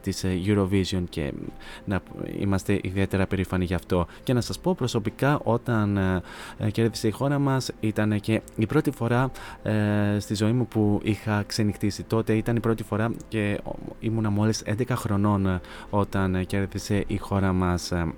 [0.00, 1.32] της Eurovision και
[1.84, 2.00] να
[2.38, 4.06] είμαστε ιδιαίτερα περήφανοι γι' αυτό.
[4.22, 5.98] Και να σας πω προσωπικά όταν
[6.72, 9.30] κέρδισε η χώρα μας ήταν και η πρώτη φορά
[9.62, 9.79] ε,
[10.18, 12.02] στη ζωή μου που είχα ξενυχτήσει.
[12.02, 13.60] Τότε ήταν η πρώτη φορά και
[14.00, 15.60] ήμουνα μόλις 11 χρονών
[15.90, 18.12] όταν κέρδισε η χώρα μας ε,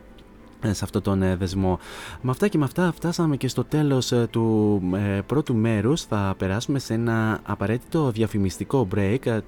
[0.71, 1.79] σε αυτό τον ε, δεσμό.
[2.21, 4.81] Με αυτά και με αυτά φτάσαμε και στο τέλος του
[5.27, 6.03] πρώτου μέρους.
[6.03, 9.39] Θα περάσουμε σε ένα απαραίτητο διαφημιστικό break.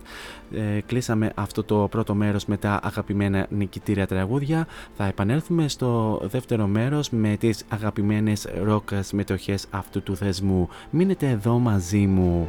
[0.86, 4.66] κλείσαμε αυτό το πρώτο μέρος με τα αγαπημένα νικητήρια τραγούδια.
[4.96, 10.68] Θα επανέλθουμε στο δεύτερο μέρος με τις αγαπημένες ροκ συμμετοχές αυτού του θεσμού.
[10.90, 12.48] Μείνετε εδώ μαζί μου.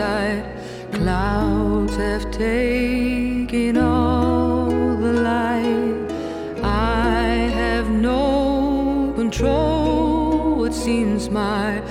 [0.00, 0.44] outside,
[0.92, 6.10] clouds have taken all the light.
[6.62, 7.26] I
[7.60, 10.64] have no control.
[10.64, 11.82] It seems my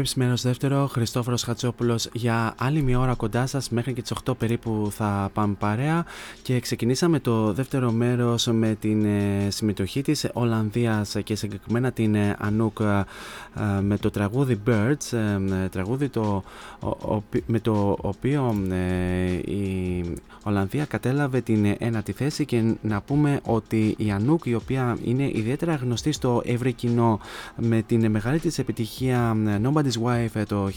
[0.00, 4.32] Vibes μέρο δεύτερο, Χριστόφορος Χατσόπουλο για άλλη μια ώρα κοντά σας μέχρι και τις 8
[4.38, 6.04] περίπου θα πάμε παρέα.
[6.42, 12.80] Και ξεκινήσαμε το δεύτερο μέρος με την ε, συμμετοχή της Ολλανδίας και συγκεκριμένα την Ανούκ
[12.80, 13.04] ε,
[13.80, 15.12] με το τραγούδι Birds.
[15.12, 16.42] Ε, τραγούδι το,
[17.46, 18.56] με το οποίο
[19.44, 20.04] η
[20.42, 25.74] Ολλανδία κατέλαβε την ένατη θέση και να πούμε ότι η Ανούκ η οποία είναι ιδιαίτερα
[25.74, 27.20] γνωστή στο ευρύ κοινό
[27.56, 30.68] με την μεγαλύτερη επιτυχία Nobody's Wife το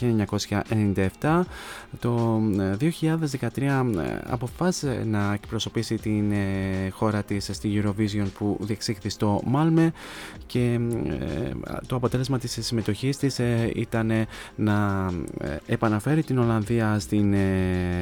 [1.22, 1.42] 1997
[2.00, 2.42] το
[3.56, 3.84] 2013
[4.26, 9.92] αποφάσισε να εκπροσωπήσει την ε, χώρα της στη Eurovision που διεξήχθη στο Μάλμε
[10.46, 10.80] και
[11.20, 11.52] ε,
[11.88, 14.12] το αποτέλεσμα της συμμετοχής της ε, ήταν
[14.56, 15.10] να
[15.66, 17.36] επαναφέρει την Ολλανδία στην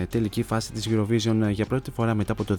[0.09, 2.57] τελική φάση της Eurovision για πρώτη φορά μετά από το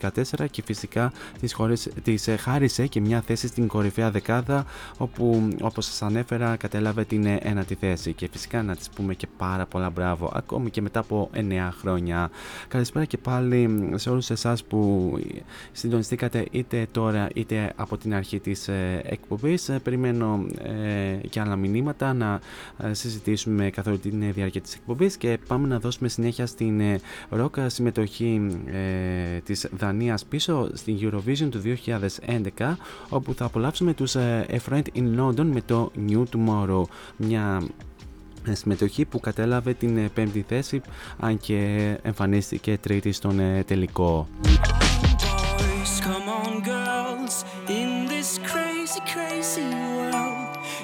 [0.00, 4.64] 2014 και φυσικά τις χώρες της χάρισε και μια θέση στην κορυφαία δεκάδα
[4.96, 9.66] όπου όπως σας ανέφερα κατέλαβε την ένατη θέση και φυσικά να της πούμε και πάρα
[9.66, 11.40] πολλά μπράβο ακόμη και μετά από 9
[11.80, 12.30] χρόνια.
[12.68, 15.12] Καλησπέρα και πάλι σε όλους εσάς που
[15.72, 19.68] συντονιστήκατε είτε τώρα είτε από την αρχή της ε, εκπομπής.
[19.68, 22.40] Ε, περιμένω ε, και άλλα μηνύματα να
[22.90, 26.80] συζητήσουμε καθ' όλη την διάρκεια της εκπομπής και πάμε να δώσουμε συνέχεια στην
[27.28, 28.58] ροκ συμμετοχή
[29.44, 31.62] της Δανίας πίσω στην Eurovision του
[32.56, 32.76] 2011
[33.08, 34.16] όπου θα απολαύσουμε τους
[34.48, 36.82] A Friend in London με το New Tomorrow
[37.16, 37.62] μια
[38.52, 40.80] συμμετοχή που κατέλαβε την ε, πέμπτη θέση
[41.18, 44.28] αν και εμφανίστηκε τρίτη στον ε, τελικό.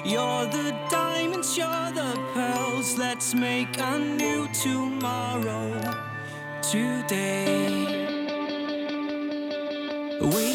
[0.05, 2.95] You're the diamonds, you're the pearls.
[2.95, 5.81] Let's make a new tomorrow
[6.61, 7.87] today.
[10.21, 10.54] Wake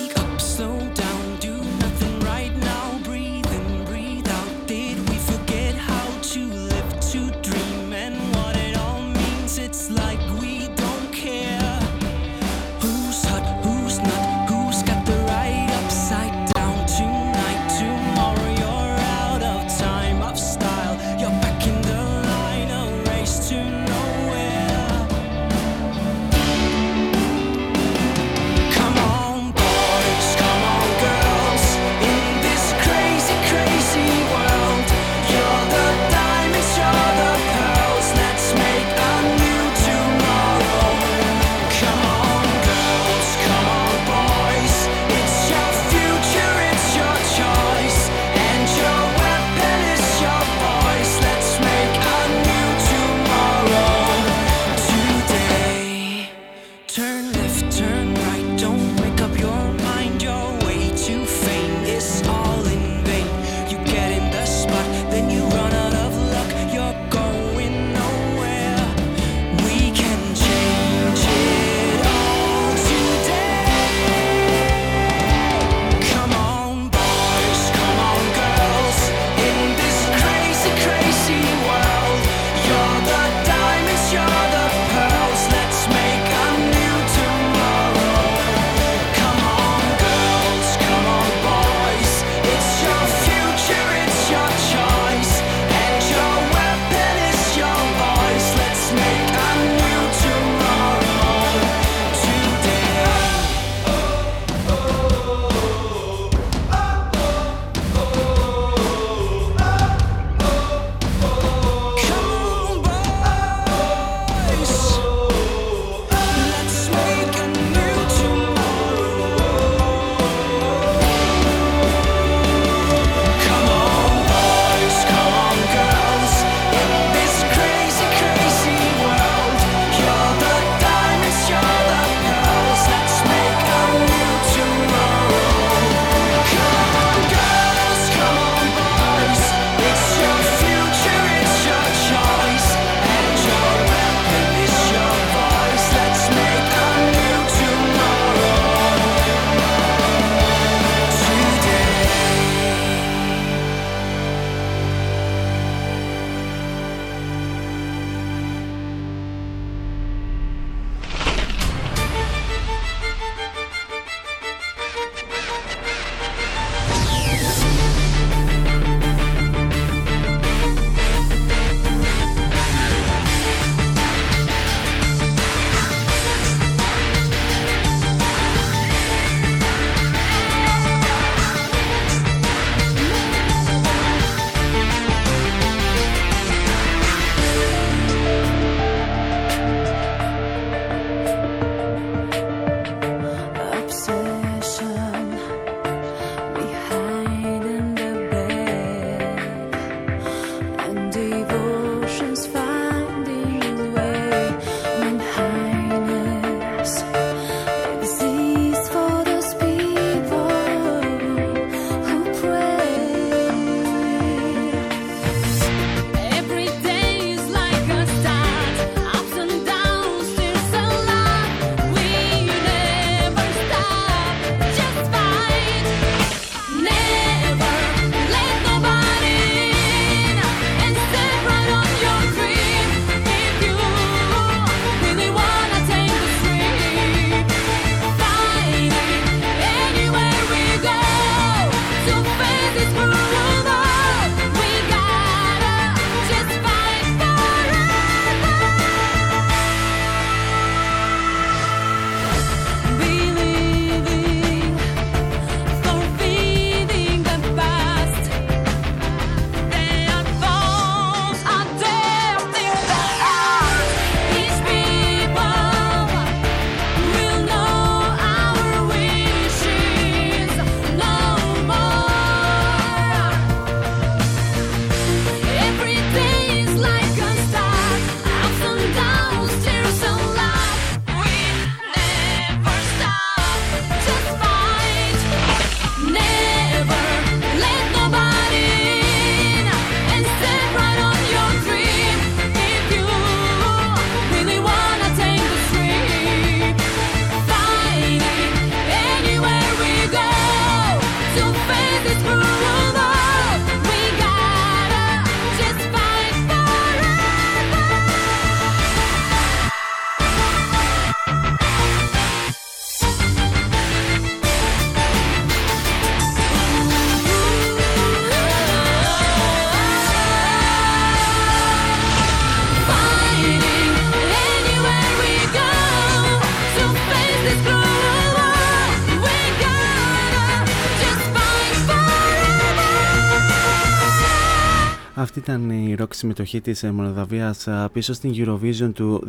[335.41, 339.29] ήταν η ροκ συμμετοχή της ε, Μολδαβίας ε, πίσω στην Eurovision του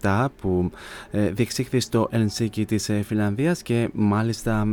[0.00, 0.70] 2007 που
[1.10, 4.66] ε, διεξήχθη στο Ελσίκη της Φιλανδίας και μάλιστα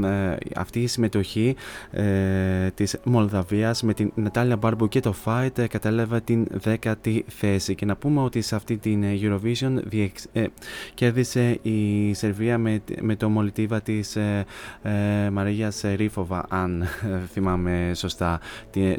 [0.56, 1.56] αυτή η συμμετοχή
[2.76, 7.96] της Μολδαβίας με την Νατάλια Μπάρμπου και το Fight κατέλαβε την δέκατη θέση και να
[7.96, 9.80] πούμε ότι σε αυτή την Eurovision
[10.94, 14.18] κέρδισε η Σερβία με, το μολυτίβα της
[15.32, 16.86] Μαρίγιας Ρίφοβα αν
[17.34, 18.40] θυμάμαι σωστά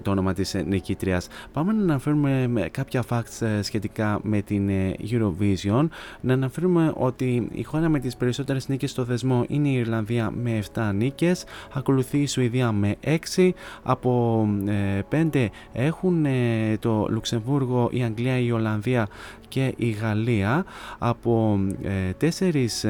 [0.03, 1.29] το όνομα της νικήτριας.
[1.53, 5.89] Πάμε να αναφέρουμε κάποια facts ε, σχετικά με την ε, Eurovision.
[6.21, 10.63] Να αναφέρουμε ότι η χώρα με τις περισσότερες νίκες στο δεσμό είναι η Ιρλανδία με
[10.75, 12.97] 7 νίκες, ακολουθεί η Σουηδία με
[13.37, 13.51] 6,
[13.83, 14.43] από
[15.11, 16.27] 5 ε, έχουν
[16.79, 19.09] το Λουξεμβούργο, η Αγγλία, η Ολλανδία
[19.49, 20.65] και η Γαλλία.
[20.99, 22.85] Από ε, τέσσερις,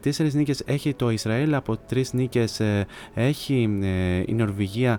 [0.00, 2.60] τέσσερις νίκες έχει το Ισραήλ, από τρεις νίκες
[3.14, 3.68] έχει
[4.26, 4.98] η Νορβηγία,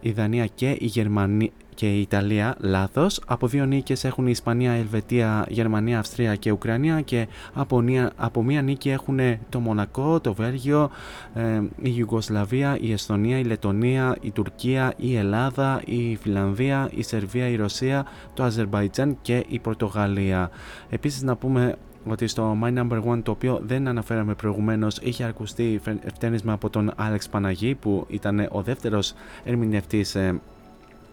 [0.00, 1.50] η Δανία και η Γερμανία
[1.80, 3.20] και η Ιταλία, λάθος.
[3.26, 7.84] Από δύο νίκες έχουν η Ισπανία, η Ελβετία, Γερμανία, Αυστρία και Ουκρανία και από,
[8.16, 9.18] από μία νίκη έχουν
[9.48, 10.90] το Μονακό, το Βέλγιο,
[11.34, 17.48] ε, η Ιουγκοσλαβία, η Εσθονία, η Λετωνία, η Τουρκία, η Ελλάδα, η Φιλανδία, η Σερβία,
[17.48, 20.50] η Ρωσία, το Αζερβαϊτζάν και η Πορτογαλία.
[20.88, 25.80] Επίσης να πούμε ότι στο My Number One το οποίο δεν αναφέραμε προηγουμένως είχε ακουστεί
[26.14, 29.14] φταίνισμα από τον Άλεξ Παναγί που ήταν ο δεύτερος
[29.44, 30.40] ερμηνευτής ε,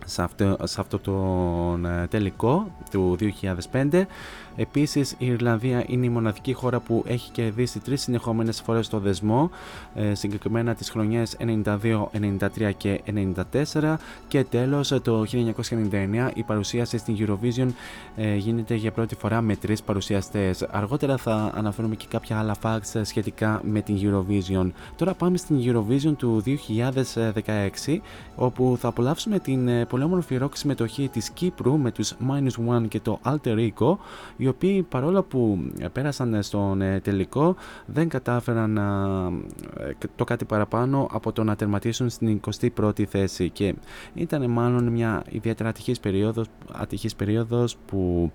[0.05, 3.17] σε αυτό, σε αυτό το ε, τελικό του
[3.71, 4.03] 2005
[4.59, 9.49] Επίσης, η Ιρλανδία είναι η μοναδική χώρα που έχει κερδίσει τρεις συνεχόμενες φορές το δεσμό,
[9.95, 13.99] ε, συγκεκριμένα τις χρονιές 92, 93 και 94.
[14.27, 17.67] Και τέλος, το 1999 η παρουσίαση στην Eurovision
[18.15, 20.61] ε, γίνεται για πρώτη φορά με τρεις παρουσιαστές.
[20.61, 24.71] Αργότερα θα αναφέρουμε και κάποια άλλα facts σχετικά με την Eurovision.
[24.95, 27.99] Τώρα πάμε στην Eurovision του 2016,
[28.35, 32.87] όπου θα απολαύσουμε την ε, πολύ όμορφη ροκ συμμετοχή της Κύπρου με τους Minus One
[32.87, 33.97] και το Alter Ego,
[34.37, 37.55] οι οποίοι παρόλο που πέρασαν στον ε, τελικό
[37.85, 42.39] δεν κατάφεραν ε, το κάτι παραπάνω από το να τερματίσουν στην
[42.75, 43.75] 21η θέση και
[44.13, 48.31] ήταν μάλλον μια ιδιαίτερα ατυχής περίοδος, ατυχής περίοδος που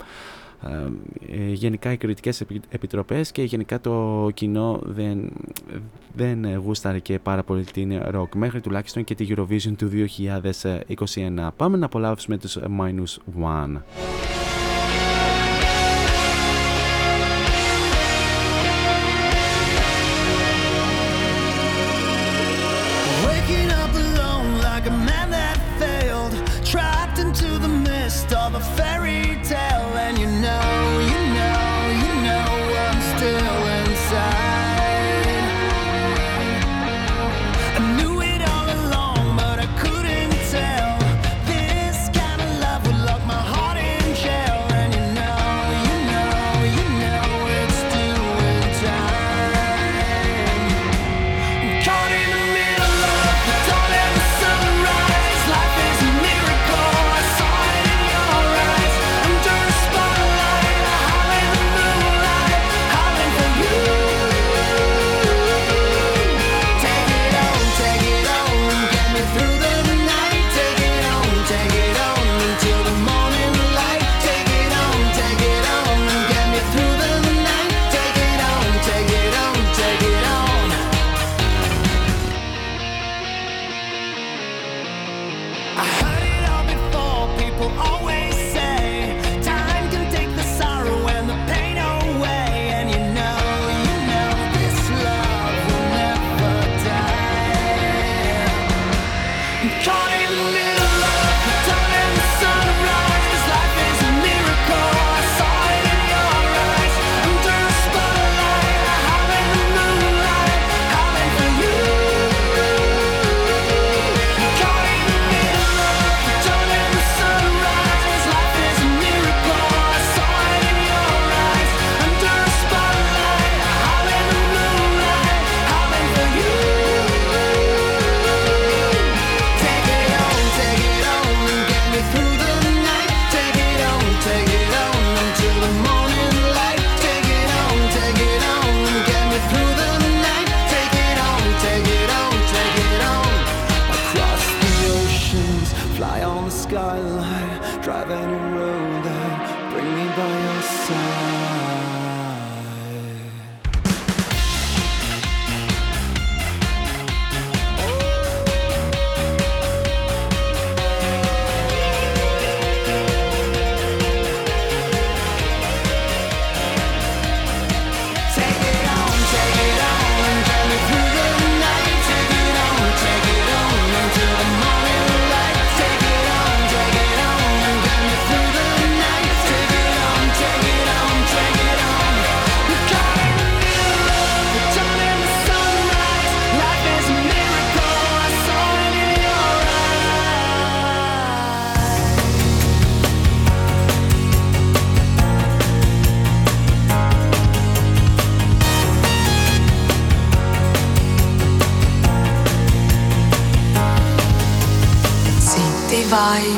[0.66, 5.32] ε, γενικά οι κριτικές επιτροπές και γενικά το κοινό δεν,
[6.14, 9.90] δεν γούσταρε και πάρα πολύ την ροκ μέχρι τουλάχιστον και τη Eurovision του
[11.14, 11.48] 2021.
[11.56, 13.80] Πάμε να απολαύσουμε τους Minus One.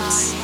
[0.04, 0.43] Dance.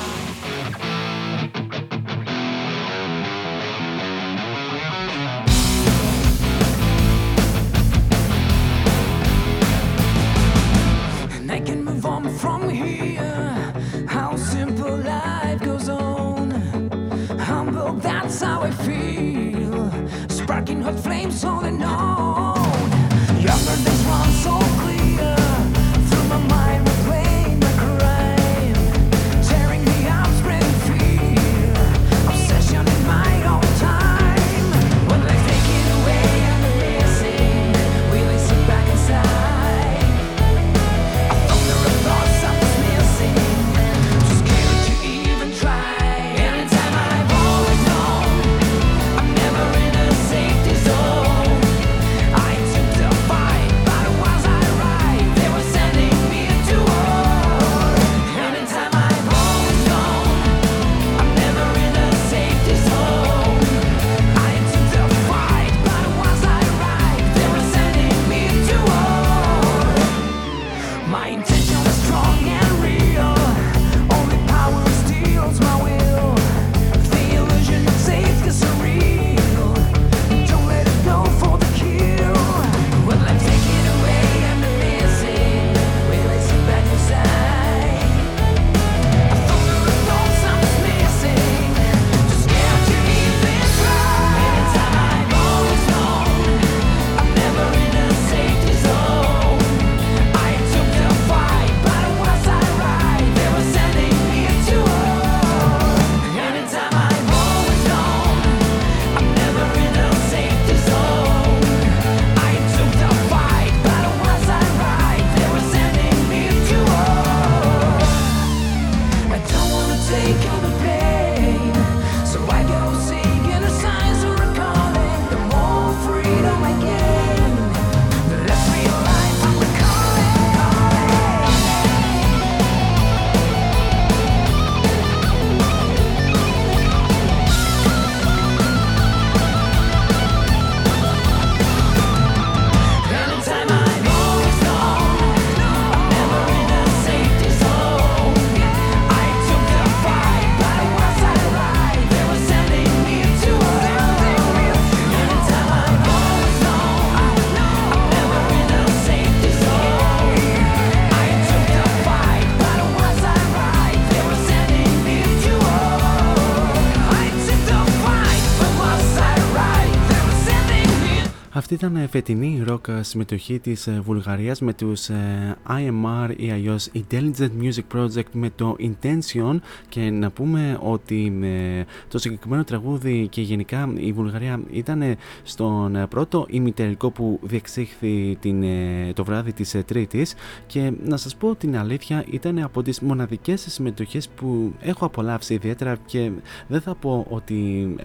[171.86, 177.96] Ήταν φετινή ροκ συμμετοχή της ε, Βουλγαρίας με τους ε, IMR ή αλλιώς Intelligent Music
[177.96, 179.56] Project με το Intention
[179.88, 185.02] και να πούμε ότι με το συγκεκριμένο τραγούδι και γενικά η Βουλγαρία ήταν
[185.42, 190.34] στον πρώτο ημιτελικό που διεξήχθη την, ε, το βράδυ της Τρίτης
[190.66, 195.96] και να σας πω την αλήθεια ήταν από τις μοναδικές συμμετοχές που έχω απολαύσει ιδιαίτερα
[196.06, 196.30] και
[196.68, 197.54] δεν θα πω ότι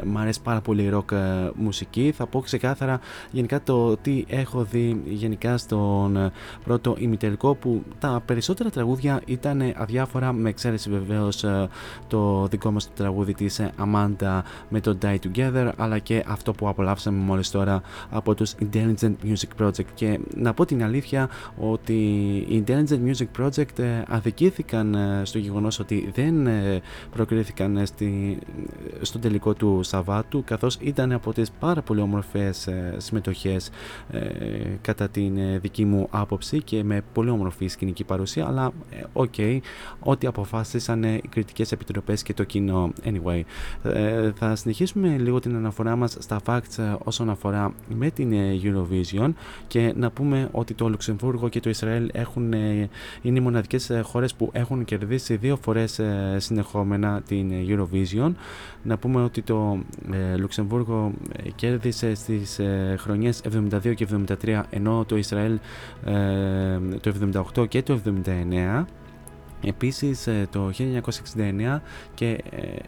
[0.05, 1.09] μου αρέσει πάρα πολύ η ροκ
[1.55, 2.99] μουσική θα πω ξεκάθαρα
[3.31, 6.31] γενικά το τι έχω δει γενικά στον ε,
[6.63, 11.67] πρώτο ημιτελικό που τα περισσότερα τραγούδια ήταν αδιάφορα με εξαίρεση βεβαίως ε,
[12.07, 16.53] το δικό μας το τραγούδι της ε, Amanda με το Die Together αλλά και αυτό
[16.53, 19.85] που απολαύσαμε μόλις τώρα από τους Intelligent Music Project.
[19.93, 21.93] Και να πω την αλήθεια ότι
[22.47, 26.47] οι Intelligent Music Project αδικήθηκαν στο γεγονός ότι δεν
[27.11, 28.39] προκρίθηκαν στη,
[29.01, 32.67] στο τελικό του Σαββάτου καθώς ήταν από τις πάρα πολύ όμορφες
[32.97, 33.54] συμμετοχές
[34.11, 34.19] ε,
[34.81, 39.33] κατά την ε, δική μου άποψη και με πολύ όμορφη σκηνική παρουσία αλλά ε, OK,
[39.37, 39.59] okay,
[39.99, 43.41] ό,τι αποφάσισαν οι κριτικές επιτροπές και το κοινό anyway.
[44.35, 48.33] θα συνεχίσουμε λίγο την αναφορά μας στα facts όσον αφορά με την
[48.63, 49.33] Eurovision
[49.67, 52.53] και να πούμε ότι το Λουξεμβούργο και το Ισραήλ έχουν,
[53.21, 55.99] είναι οι μοναδικές χώρες που έχουν κερδίσει δύο φορές
[56.37, 58.31] συνεχόμενα την Eurovision.
[58.83, 59.79] Να πούμε ότι το
[60.37, 61.11] Λουξεμβούργο
[61.55, 62.59] κέρδισε στις
[62.97, 64.07] χρονιές 72 και
[64.43, 65.59] 73 ενώ το Ισραήλ
[66.05, 67.13] ε, το
[67.55, 68.83] 78 και το 79
[69.67, 70.71] Επίσης ε, το
[71.37, 71.79] 1969
[72.13, 72.35] και ε,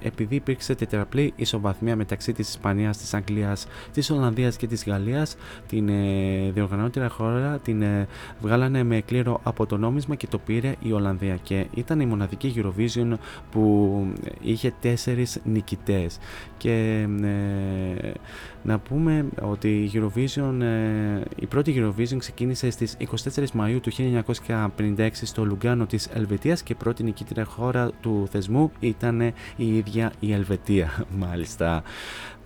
[0.02, 5.36] επειδή υπήρξε τετραπλή ισοβαθμία μεταξύ της Ισπανίας, της Αγγλίας, της Ολλανδίας και της Γαλλίας
[5.68, 7.84] την ε, διοργανώτερα χώρα την
[8.42, 11.36] βγάλανε με κλήρο από το νόμισμα και το πήρε η Ολλανδία.
[11.36, 13.14] Και ήταν η μοναδική Eurovision
[13.52, 14.06] που
[14.42, 16.18] είχε τέσσερις νικητές.
[16.58, 17.08] Και
[18.68, 20.62] να πούμε ότι η Eurovision,
[21.36, 22.98] η πρώτη Eurovision ξεκίνησε στις
[23.34, 23.92] 24 Μαΐου του
[24.78, 29.22] 1956 στο Λουγκάνο της Ελβετίας και πρώτη νικήτρια χώρα του θεσμού ήταν
[29.56, 31.84] η ίδια η Ελβετία μάλιστα.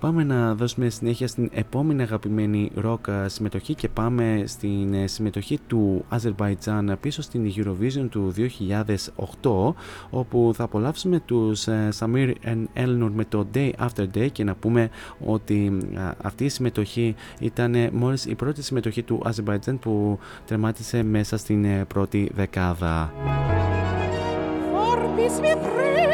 [0.02, 6.06] Πάμε να δώσουμε συνέχεια στην επόμενη αγαπημένη ροκ συμμετοχή και πάμε στην ε, συμμετοχή του
[6.10, 8.34] Αζερβαϊτζάν πίσω στην Eurovision του
[9.41, 9.73] 2008
[10.10, 11.68] όπου θα απολαύσουμε τους
[11.99, 14.90] Samir and Elnur με το Day After Day και να πούμε
[15.26, 15.78] ότι
[16.22, 21.86] αυτή η συμμετοχή ήταν μόλις η πρώτη συμμετοχή του Αζερβαϊτζάν που τερμάτισε μέσα στην ε,
[21.86, 23.14] πρώτη δεκάδα.
[25.41, 26.10] chance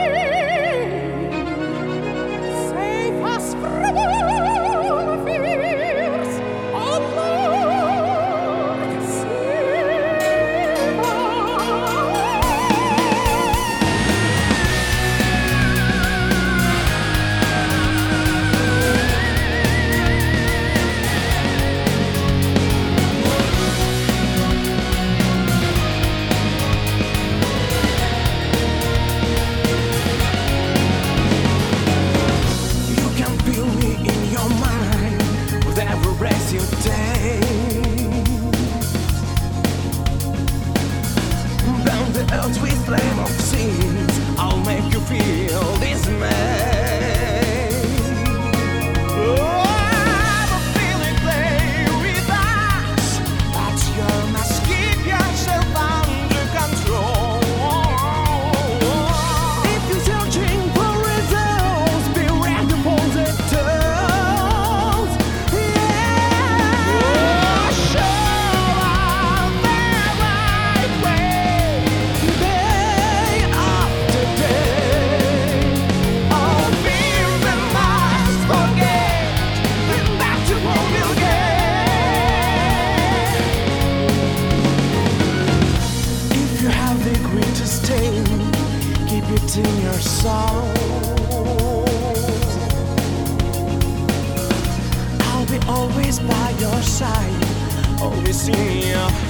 [95.22, 99.27] I'll be always by your side, always in your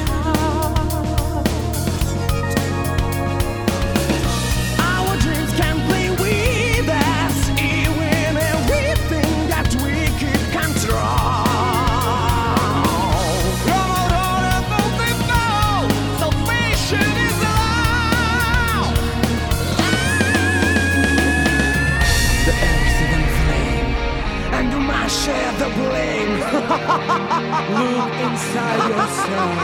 [26.67, 29.55] Look inside yourself.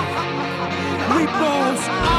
[1.12, 2.13] Repose.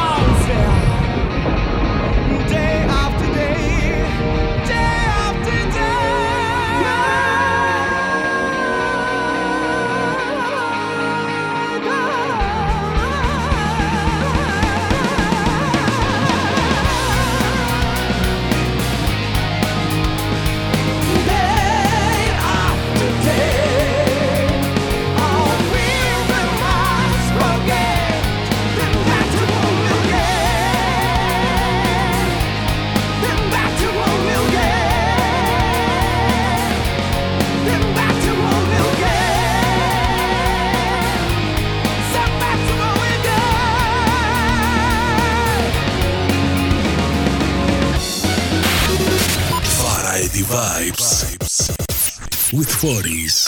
[52.85, 53.44] 40s.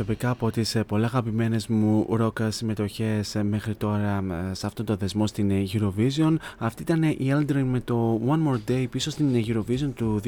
[0.00, 4.84] Προσωπικά από τις ε, πολλά αγαπημένες μου ροκ συμμετοχές ε, μέχρι τώρα ε, σε αυτό
[4.84, 6.34] το δεσμό στην ε, Eurovision.
[6.58, 10.20] Αυτή ήταν η Eldrin με το One More Day πίσω στην ε, Eurovision του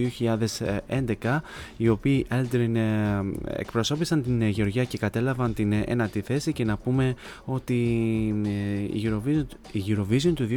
[1.21, 1.39] 2011
[1.77, 6.53] οι οποίοι Eldrin ε, εκπροσώπησαν την ε, Γεωργία και κατέλαβαν την ε, ένατη θέση.
[6.53, 7.75] Και να πούμε ότι
[8.47, 10.49] ε, η Eurovision, η Eurovision του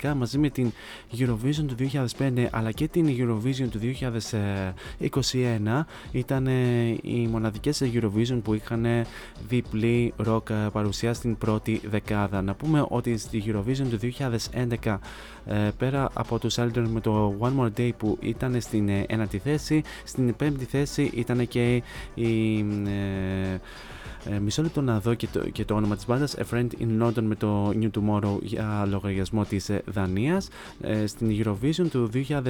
[0.00, 0.72] 2011 μαζί με την
[1.18, 1.74] Eurovision του
[2.18, 3.80] 2005 αλλά και την Eurovision του
[5.72, 6.52] 2021 ήταν ε,
[7.02, 8.86] οι μοναδικές Eurovision που είχαν
[9.48, 12.42] διπλή ροκ ε, παρουσία στην πρώτη δεκάδα.
[12.42, 13.98] Να πούμε ότι στη Eurovision του
[14.82, 14.98] 2011
[15.46, 19.38] ε, πέρα από τους Eldon με το One More Day που ήταν στην ε, ένατη
[19.38, 21.82] θέση, στην πέμπτη θέση ήταν και
[22.14, 22.64] η...
[24.30, 26.36] ε, ε, μισό λεπτό να δω και το, και το όνομα της μπάντας.
[26.38, 30.48] A Friend in London με το New Tomorrow για λογαριασμό της ε, Δανίας.
[30.80, 32.42] Ε, στην Eurovision του 2005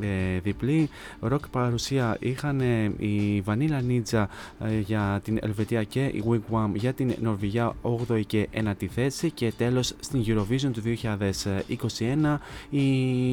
[0.00, 0.88] ε, διπλή
[1.20, 4.24] ροκ παρουσία είχαν ε, η Vanilla Ninja
[4.60, 9.30] ε, για την Ελβετία και η Wigwam για την Νορβηγία 8η και 9η θέση.
[9.30, 12.36] Και τέλος στην Eurovision του 2021
[12.70, 12.80] οι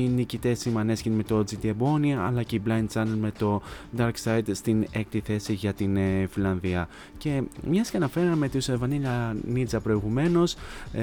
[0.07, 3.61] νικητές οι Maneskin με το GT Ebony αλλά και η Blind Channel με το
[3.98, 6.88] Dark Side στην 6η θέση για την ε, Φιλανδία.
[7.18, 7.32] Και
[7.69, 10.55] μιας και αναφέραμε τους ε, Vanilla Ninja προηγουμένως
[10.93, 11.01] ε,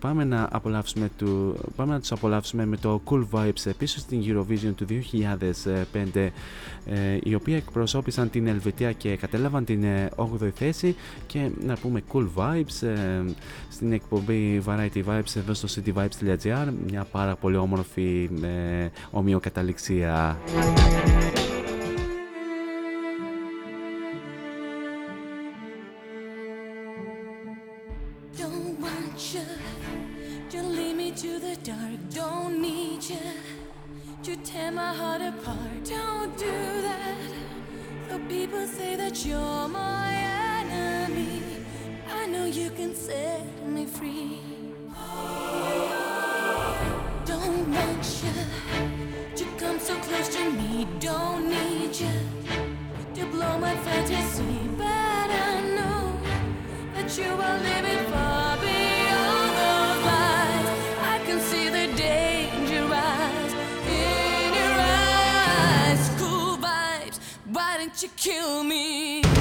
[0.00, 4.72] πάμε, να απολαύσουμε του, πάμε να τους απολαύσουμε με το Cool Vibes πίσω στην Eurovision
[4.76, 4.86] του
[6.14, 6.28] 2005
[6.86, 10.96] ε, οι οποίοι εκπροσώπησαν την Ελβετία και κατέλαβαν την ε, 8η θέση
[11.26, 13.22] και να πούμε Cool Vibes ε,
[13.70, 20.38] στην εκπομπή Variety Vibes εδώ στο cityvibes.gr μια πάρα πολύ όμορφη ε, ομοιοκαταληξία.
[39.34, 40.10] You're my
[40.62, 41.42] enemy.
[42.20, 43.44] I know you can set
[43.74, 44.40] me free.
[47.32, 48.36] Don't want you
[49.40, 50.86] to come so close to me.
[51.00, 52.16] Don't need you
[53.16, 54.56] to blow my fantasy.
[54.82, 56.02] But I know
[56.94, 58.43] that you are living far
[68.04, 69.33] you kill me?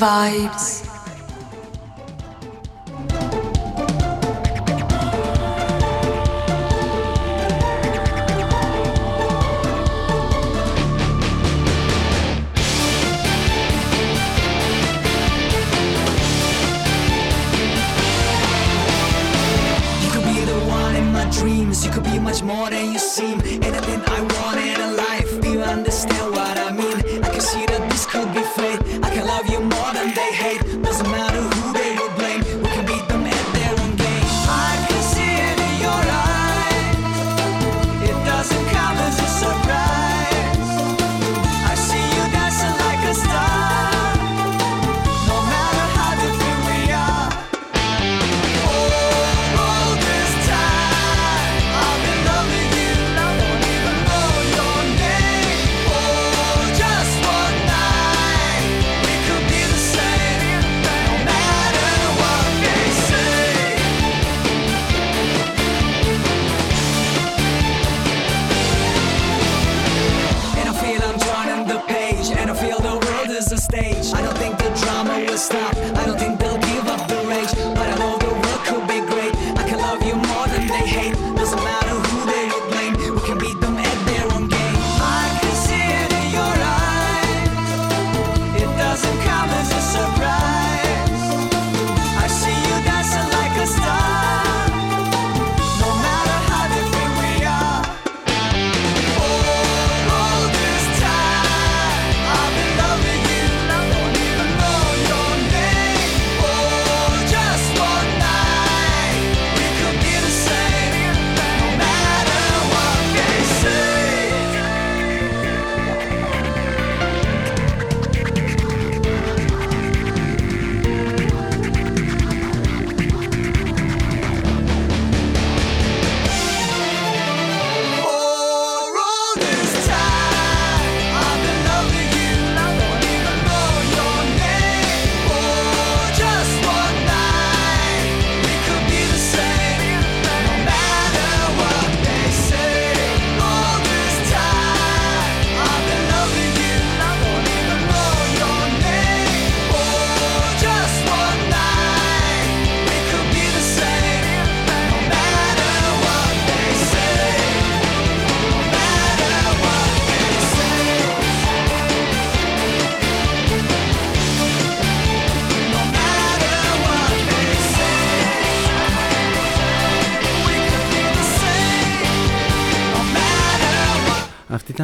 [0.00, 0.79] Vibes.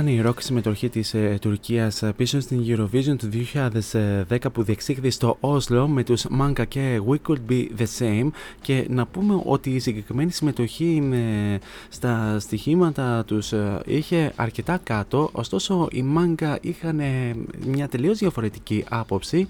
[0.08, 3.28] Ήταν η rock συμμετοχή της ε, Τουρκίας ε, πίσω στην Eurovision του
[4.28, 8.28] 2010 που διεξήχθη στο Όσλο με τους Manka και We Could Be The Same.
[8.60, 11.56] Και να πούμε ότι η συγκεκριμένη συμμετοχή ε,
[11.88, 15.28] στα στοιχήματα τους ε, είχε αρκετά κάτω.
[15.32, 17.34] Ωστόσο οι Manka είχαν ε,
[17.66, 19.46] μια τελείως διαφορετική άποψη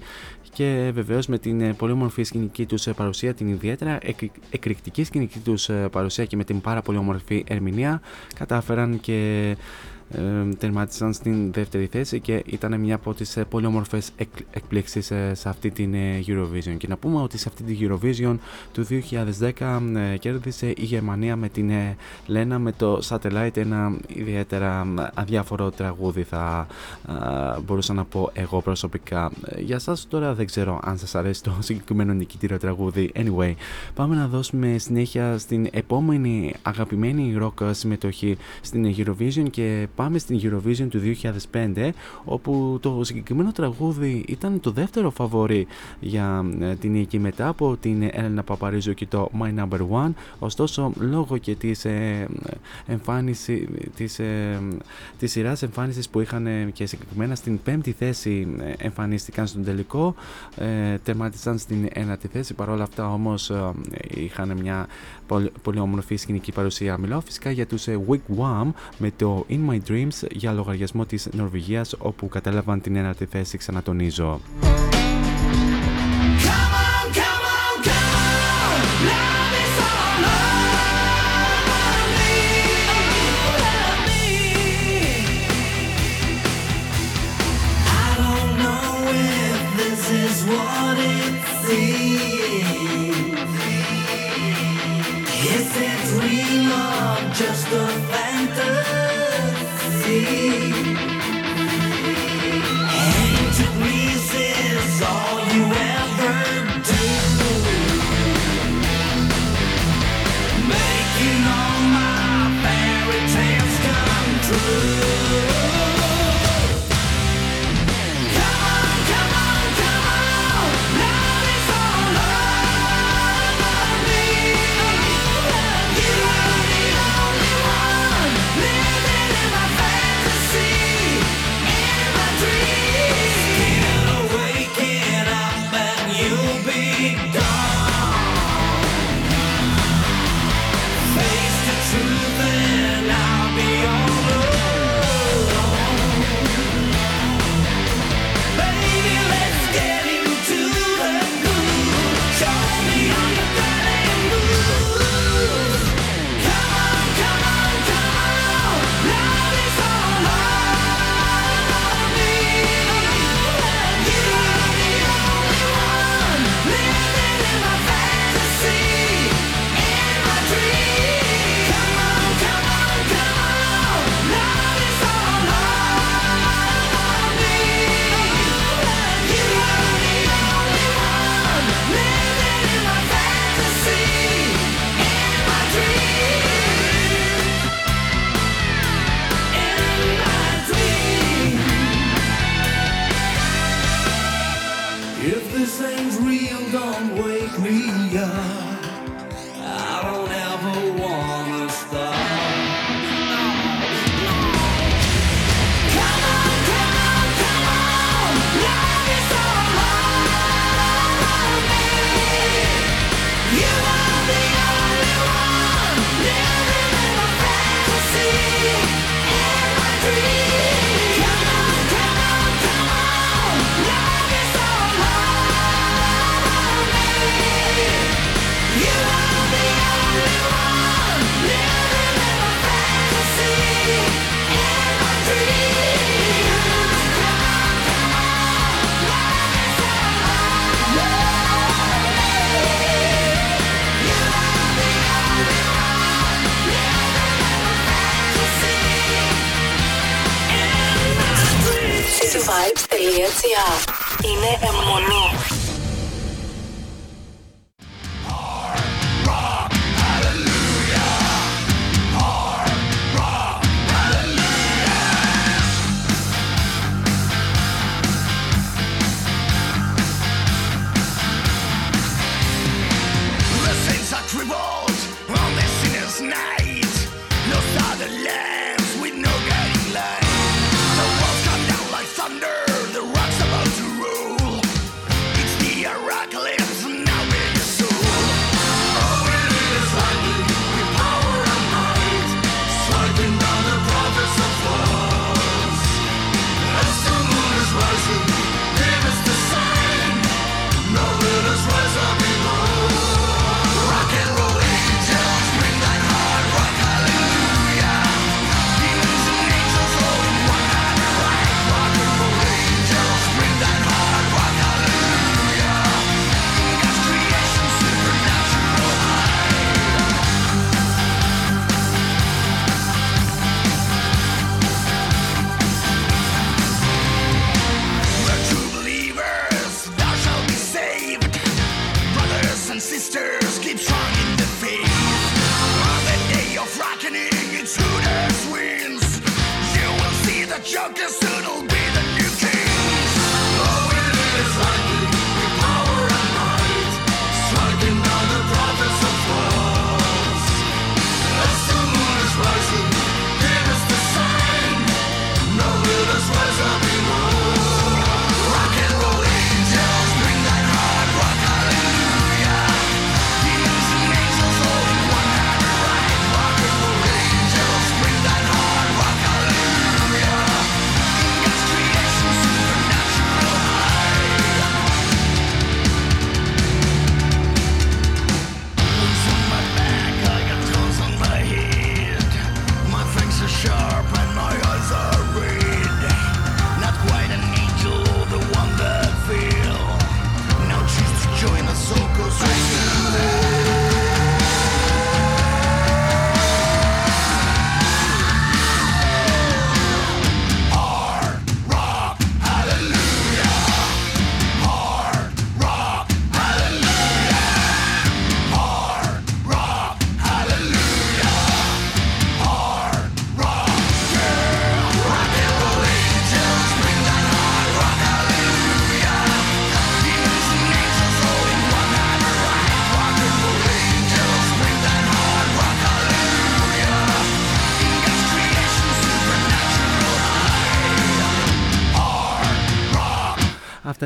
[0.57, 5.03] και βεβαίως με την ε, πολύ όμορφη σκηνική τους ε, παρουσία, την ιδιαίτερα εκ- εκρηκτική
[5.03, 8.01] σκηνική τους ε, παρουσία και με την πάρα πολύ όμορφη ερμηνεία
[8.35, 9.55] κατάφεραν και
[10.11, 10.21] ε,
[10.57, 15.33] τερμάτισαν στην δεύτερη θέση και ήταν μια από τις ε, πολύ όμορφες εκ, εκπλήξεις ε,
[15.33, 16.75] σε αυτή την ε, Eurovision.
[16.77, 18.37] Και να πούμε ότι σε αυτή την Eurovision
[18.73, 18.85] του
[19.59, 19.79] 2010
[20.13, 25.71] ε, κέρδισε η Γερμανία με την ε, Λένα με το Satellite ένα ιδιαίτερα ε, αδιάφορο
[25.71, 26.67] τραγούδι θα
[27.07, 29.31] ε, μπορούσα να πω εγώ προσωπικά.
[29.45, 33.11] Ε, για σας τώρα δεν ξέρω αν σας αρέσει το συγκεκριμένο νικητήριο τραγούδι.
[33.15, 33.53] Anyway
[33.93, 40.87] πάμε να δώσουμε συνέχεια στην επόμενη αγαπημένη rock συμμετοχή στην Eurovision και πάμε στην Eurovision
[40.89, 41.01] του
[41.51, 41.89] 2005
[42.25, 45.67] όπου το συγκεκριμένο τραγούδι ήταν το δεύτερο φαβορί
[45.99, 50.11] για ε, την νίκη μετά από την Έλενα Παπαρίζου και το My Number One.
[50.39, 52.27] Ωστόσο λόγω και της ε,
[52.85, 54.59] εμφάνιση της, ε,
[55.19, 60.15] της σειράς εμφάνισης που είχαν ε, και συγκεκριμένα στην πέμπτη θέση ε, εμφανίστηκαν στον τελικό
[60.55, 62.53] ε, τερμάτισαν στην ένατη θέση.
[62.53, 63.71] Παρόλα αυτά όμως ε,
[64.07, 64.87] είχαν μια
[65.27, 66.97] πολύ, πολύ όμορφη σκηνική παρουσία.
[66.97, 71.95] Μιλάω φυσικά για τους ε, Wigwam με το In My Dreams για λογαριασμό της Νορβηγίας
[71.97, 74.39] όπου κατέλαβαν την ένατη θέση ξανατονίζω.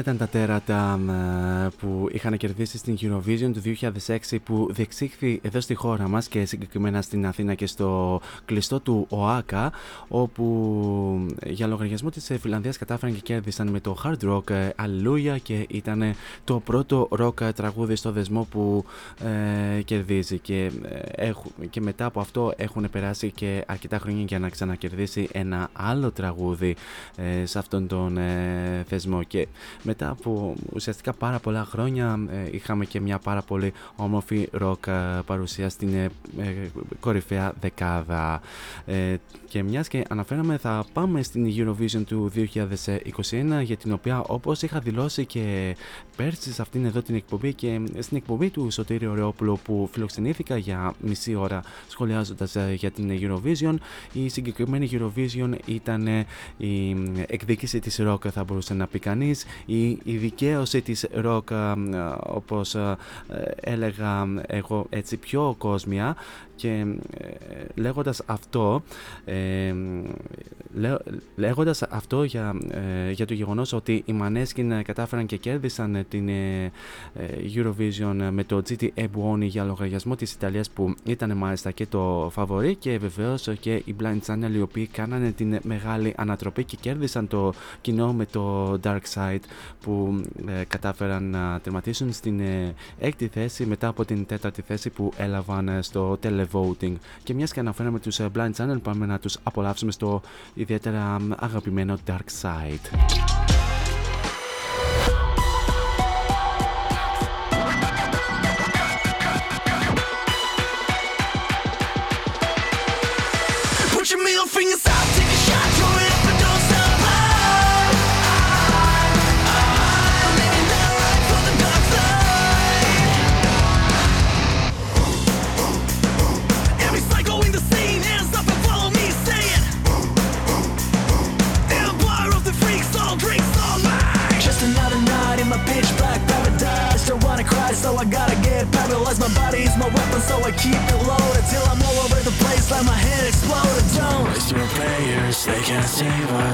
[0.01, 0.99] Αυτά ήταν τα τέρατα
[1.65, 3.61] ε, που είχαν κερδίσει στην Eurovision του
[4.29, 9.05] 2006 που διεξήχθη εδώ στη χώρα μας και συγκεκριμένα στην Αθήνα και στο κλειστό του
[9.09, 9.71] ΟΑΚΑ
[10.07, 15.65] όπου για λογαριασμό της Φιλανδίας κατάφεραν και κέρδισαν με το hard rock ε, Alleluia και
[15.69, 16.03] ήταν
[16.43, 18.85] το πρώτο rock τραγούδι στο δεσμό που
[19.77, 20.39] ε, κερδίζει.
[20.39, 20.71] Και,
[21.15, 21.31] ε,
[21.69, 26.75] και μετά από αυτό έχουν περάσει και αρκετά χρόνια για να ξανακερδίσει ένα άλλο τραγούδι
[27.15, 29.23] ε, σε αυτόν τον ε, θεσμό.
[29.23, 29.47] Και
[29.83, 35.21] μετά από ουσιαστικά πάρα πολλά χρόνια ε, είχαμε και μια πάρα πολύ όμορφη ροκ ε,
[35.25, 36.09] παρουσία στην ε,
[36.99, 38.41] κορυφαία δεκάδα.
[39.47, 42.45] Και μιας και αναφέραμε θα πάμε στην Eurovision του 2021
[43.63, 45.75] για την οποία όπως είχα δηλώσει και
[46.15, 50.93] πέρσι σε αυτήν εδώ την εκπομπή και στην εκπομπή του Σωτήριου Ρεόπουλου που φιλοξενήθηκα για
[50.99, 53.75] μισή ώρα σχολιάζοντας για την Eurovision
[54.13, 56.07] η συγκεκριμένη Eurovision ήταν
[56.57, 56.95] η
[57.27, 61.49] εκδίκηση της ροκ θα μπορούσε να πει κανείς η, η δικαίωση της ροκ
[62.19, 62.75] όπως
[63.55, 66.15] έλεγα εγώ έτσι πιο κόσμια
[66.61, 66.85] και
[67.17, 67.25] ε,
[67.75, 68.83] λέγοντας αυτό
[69.25, 69.73] ε,
[71.35, 76.71] λέγοντας αυτό για, ε, για το γεγονός ότι οι Maneskin κατάφεραν και κέρδισαν την ε,
[77.55, 82.75] Eurovision με το GT Ebuoni για λογαριασμό της Ιταλίας που ήταν μάλιστα και το φαβορή
[82.75, 87.53] και βεβαίως και οι Blind Channel οι οποίοι κάνανε την μεγάλη ανατροπή και κέρδισαν το
[87.81, 89.43] κοινό με το Dark Side
[89.81, 90.21] που
[90.67, 92.41] κατάφεραν να τερματίσουν στην
[92.99, 96.17] έκτη θέση μετά από την τέταρτη θέση που έλαβαν στο
[96.51, 100.21] televoting και μιας και αναφέραμε τους Blind Channel πάμε να τους απολαύσουμε στο
[100.53, 103.60] ιδιαίτερα αγαπημένο Dark Side.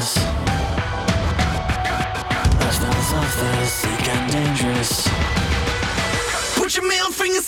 [0.08, 0.38] Save us.
[2.60, 5.08] Lifestyles of the sick and dangerous.
[6.56, 7.48] Put your middle fingers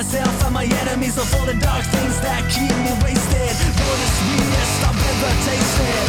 [0.00, 3.52] myself and my enemies of all the dark things that keep me wasted.
[3.84, 6.08] For the sweetest I've ever tasted.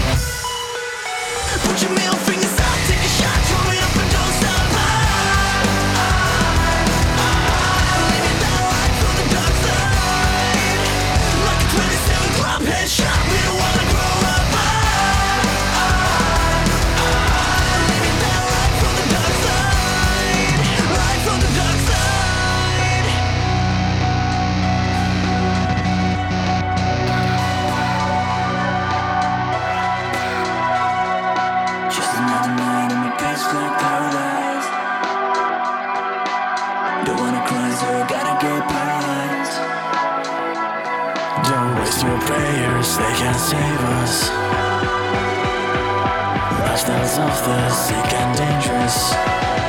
[1.68, 2.31] Put your middle
[43.02, 44.30] they can't save us.
[46.65, 49.61] Lifestyles of the sick and dangerous.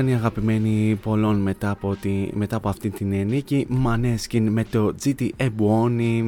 [0.00, 3.66] ήταν η αγαπημένη πολλών μετά από, τη, μετά από αυτή την νίκη.
[3.68, 6.22] Μανέσκι με το GT Ebony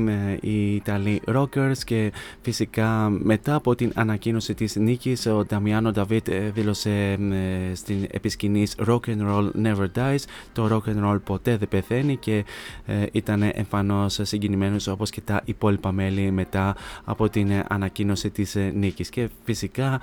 [0.82, 6.90] Ιταλοί Rockers και φυσικά μετά από την ανακοίνωση της νίκης ο Νταμιάνο Νταβίτ ε, δήλωσε
[7.12, 10.18] ε, στην επισκηνής Rock and Roll Never Dies
[10.52, 12.44] το Rock and Roll ποτέ δεν πεθαίνει και
[12.86, 19.08] ε, ήταν εμφανώς συγκινημένος όπως και τα υπόλοιπα μέλη μετά από την ανακοίνωση της νίκης
[19.08, 20.00] και φυσικά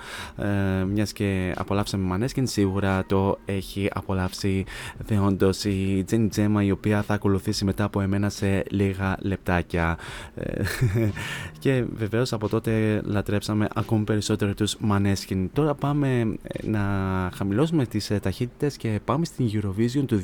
[0.92, 4.64] μιας και απολαύσαμε Μανέσκιν σίγουρα το έχει απολαύσει
[4.98, 9.98] δεόντως η Τζένι Τζέμα η οποία θα ακολουθήσει μετά από εμένα σε λίγα λεπτάκια.
[11.58, 15.46] και βεβαίως από τότε λατρέψαμε ακόμη περισσότερο τους Maneskin.
[15.52, 16.80] Τώρα πάμε ε, να
[17.34, 20.22] χαμηλώσουμε τις ε, ταχύτητες και πάμε στην Eurovision του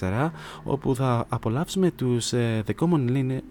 [0.00, 0.30] 2014
[0.64, 2.72] όπου θα απολαύσουμε τους ε, The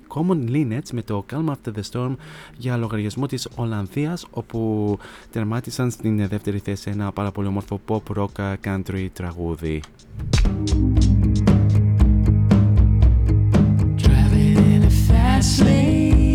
[0.07, 2.15] Common linets με το Calm After the Storm
[2.57, 4.97] για λογαριασμό της Ολλανδίας όπου
[5.31, 9.81] τερμάτισαν στην δεύτερη θέση ένα πάρα πολύ όμορφο pop rock country τραγούδι.
[15.41, 16.30] I sleep.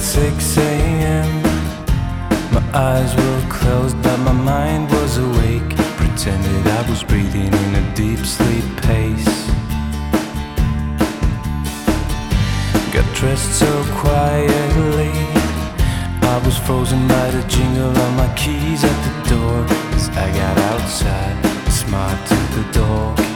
[0.00, 1.42] 6 a.m.
[2.52, 5.76] My eyes were closed, but my mind was awake.
[5.96, 9.46] Pretended I was breathing in a deep sleep pace.
[12.92, 15.12] Got dressed so quietly.
[16.22, 19.64] I was frozen by the jingle of my keys at the door.
[19.94, 21.36] As I got outside,
[21.70, 23.29] smiled to the dog.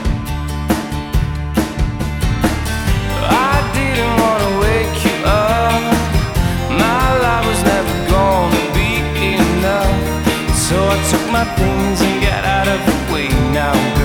[10.69, 13.29] So I took my things and got out of the way.
[13.53, 14.04] Now,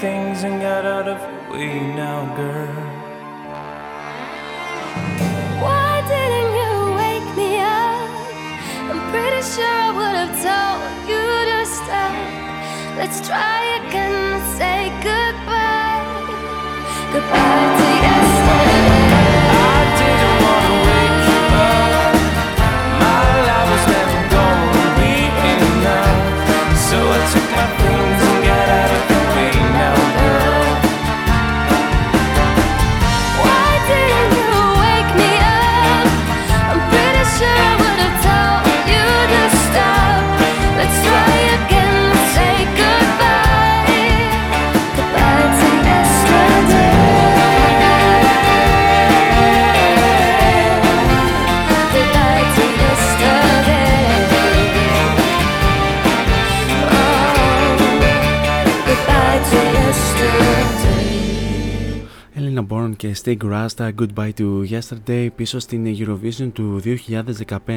[0.00, 2.74] things and got out of the way now, girl.
[5.60, 8.08] Why didn't you wake me up?
[8.90, 10.80] I'm pretty sure I would have told
[11.10, 12.14] you to stop.
[12.96, 16.06] Let's try again and say goodbye.
[17.12, 17.67] Goodbye
[62.98, 66.80] και Stig Rasta Goodbye to Yesterday πίσω στην Eurovision του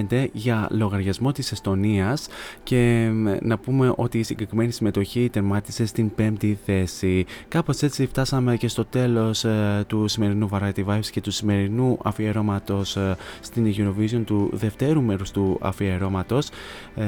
[0.10, 2.27] 2015 για λογαριασμό της Εστονίας
[2.64, 7.26] και μ, να πούμε ότι η συγκεκριμένη συμμετοχή τερμάτισε στην πέμπτη θέση.
[7.48, 12.95] Κάπως έτσι φτάσαμε και στο τέλος ε, του σημερινού Variety Vibes και του σημερινού αφιερώματος
[12.95, 16.49] ε, στην Eurovision του δευτέρου μέρους του αφιερώματος.
[16.95, 17.03] Ε,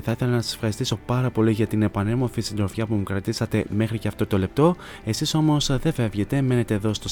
[0.00, 3.98] θα ήθελα να σας ευχαριστήσω πάρα πολύ για την επανέμορφη συντροφιά που μου κρατήσατε μέχρι
[3.98, 4.76] και αυτό το λεπτό.
[5.04, 7.08] Εσείς όμως ε, δεν φεύγετε, μένετε εδώ στο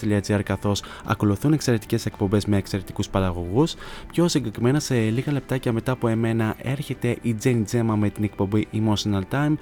[0.00, 3.74] cityvibes.gr καθώς ακολουθούν εξαιρετικές εκπομπές με εξαιρετικούς παραγωγούς.
[4.12, 8.68] Πιο συγκεκριμένα σε λίγα λεπτάκια μετά από εμένα έρχεται η Jane Gemma με την εκπομπή
[8.72, 9.54] Emotional Time.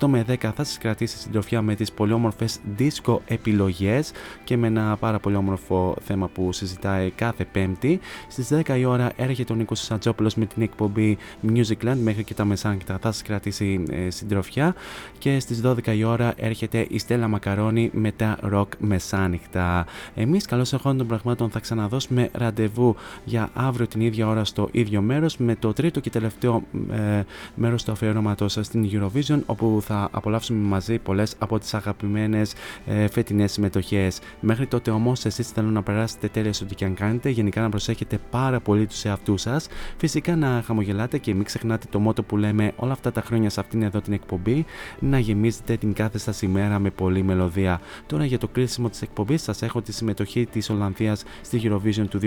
[0.00, 4.12] 8 με 10 θα σας κρατήσει συντροφιά με τις πολύ όμορφες disco επιλογές
[4.44, 8.00] και με ένα πάρα πολύ όμορφο θέμα που συζητάει κάθε πέμπτη.
[8.28, 11.18] Στις 10 η ώρα έρχεται ο Νίκος Σαντζόπουλος με την εκπομπή
[11.48, 14.74] Musicland μέχρι και τα μεσάνυχτα θα σας κρατήσει ε, συντροφιά
[15.18, 19.83] και στις 12 η ώρα έρχεται η Στέλλα Μακαρόνη με τα rock μεσάνυχτα.
[20.14, 25.00] Εμείς καλώς εχόντων των πραγμάτων θα ξαναδώσουμε ραντεβού για αύριο την ίδια ώρα στο ίδιο
[25.00, 27.22] μέρος με το τρίτο και τελευταίο ε,
[27.54, 32.52] μέρος του αφιερώματος στην Eurovision όπου θα απολαύσουμε μαζί πολλές από τις αγαπημένες
[32.86, 34.18] ε, φετινές συμμετοχές.
[34.40, 37.68] Μέχρι τότε όμως εσείς θέλω να περάσετε τέλεια σε ό,τι και αν κάνετε, γενικά να
[37.68, 39.66] προσέχετε πάρα πολύ τους εαυτούς σας,
[39.96, 43.60] φυσικά να χαμογελάτε και μην ξεχνάτε το μότο που λέμε όλα αυτά τα χρόνια σε
[43.60, 44.64] αυτήν εδώ την εκπομπή,
[44.98, 47.80] να γεμίζετε την κάθε σας ημέρα με πολλή μελωδία.
[48.06, 52.20] Τώρα για το κλείσιμο της εκπομπής σας έχω τη συμμετοχή της Ολλανδίας στη Eurovision του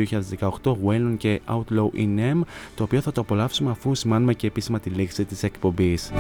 [0.63, 2.41] 2018, Wellon και Outlaw in M,
[2.75, 6.11] το οποίο θα το απολαύσουμε αφού σημάνουμε και επίσημα τη λήξη της εκπομπής.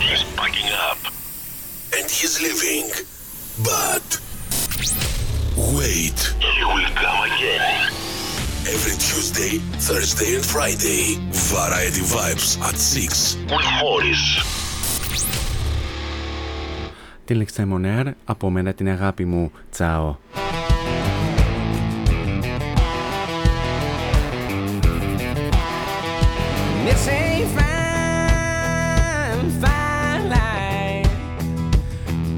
[0.00, 1.00] He's packing up
[1.96, 2.88] and he's leaving.
[3.72, 4.08] But
[5.76, 6.18] wait,
[6.54, 7.90] he will come again.
[8.74, 9.58] Every Tuesday,
[9.88, 14.22] Thursday, and Friday, Variety Vibes at 6 with Morris
[17.28, 19.50] την Λεξαιμονέρ, από μένα την αγάπη μου.
[19.70, 20.16] Τσάω.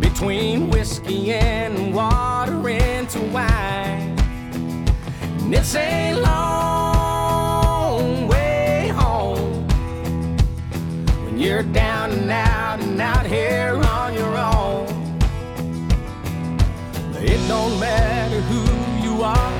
[0.00, 4.14] between whiskey and water into wine.
[5.40, 9.66] And it's a long way home
[11.24, 13.79] when you're down and out and out here
[17.22, 19.59] It don't matter who you are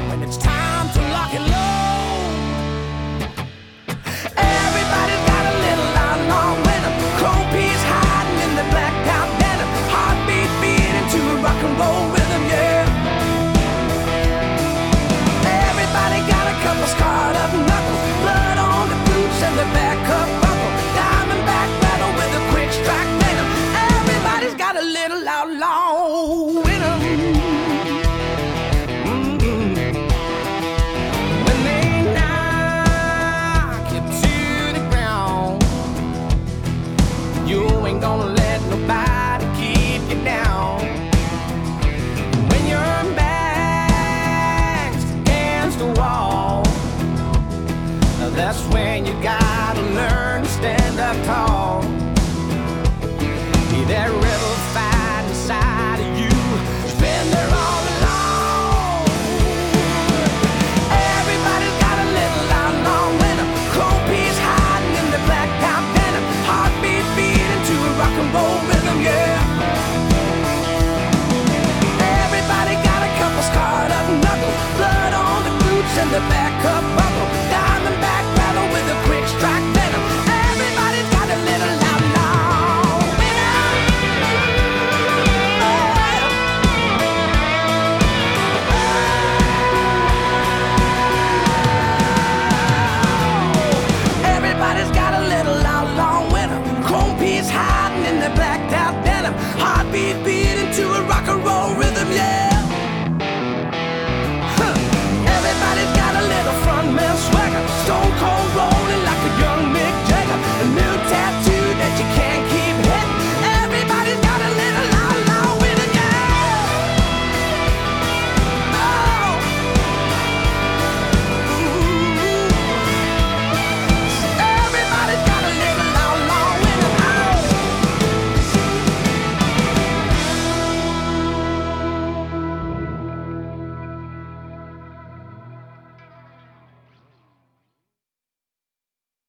[53.91, 54.20] There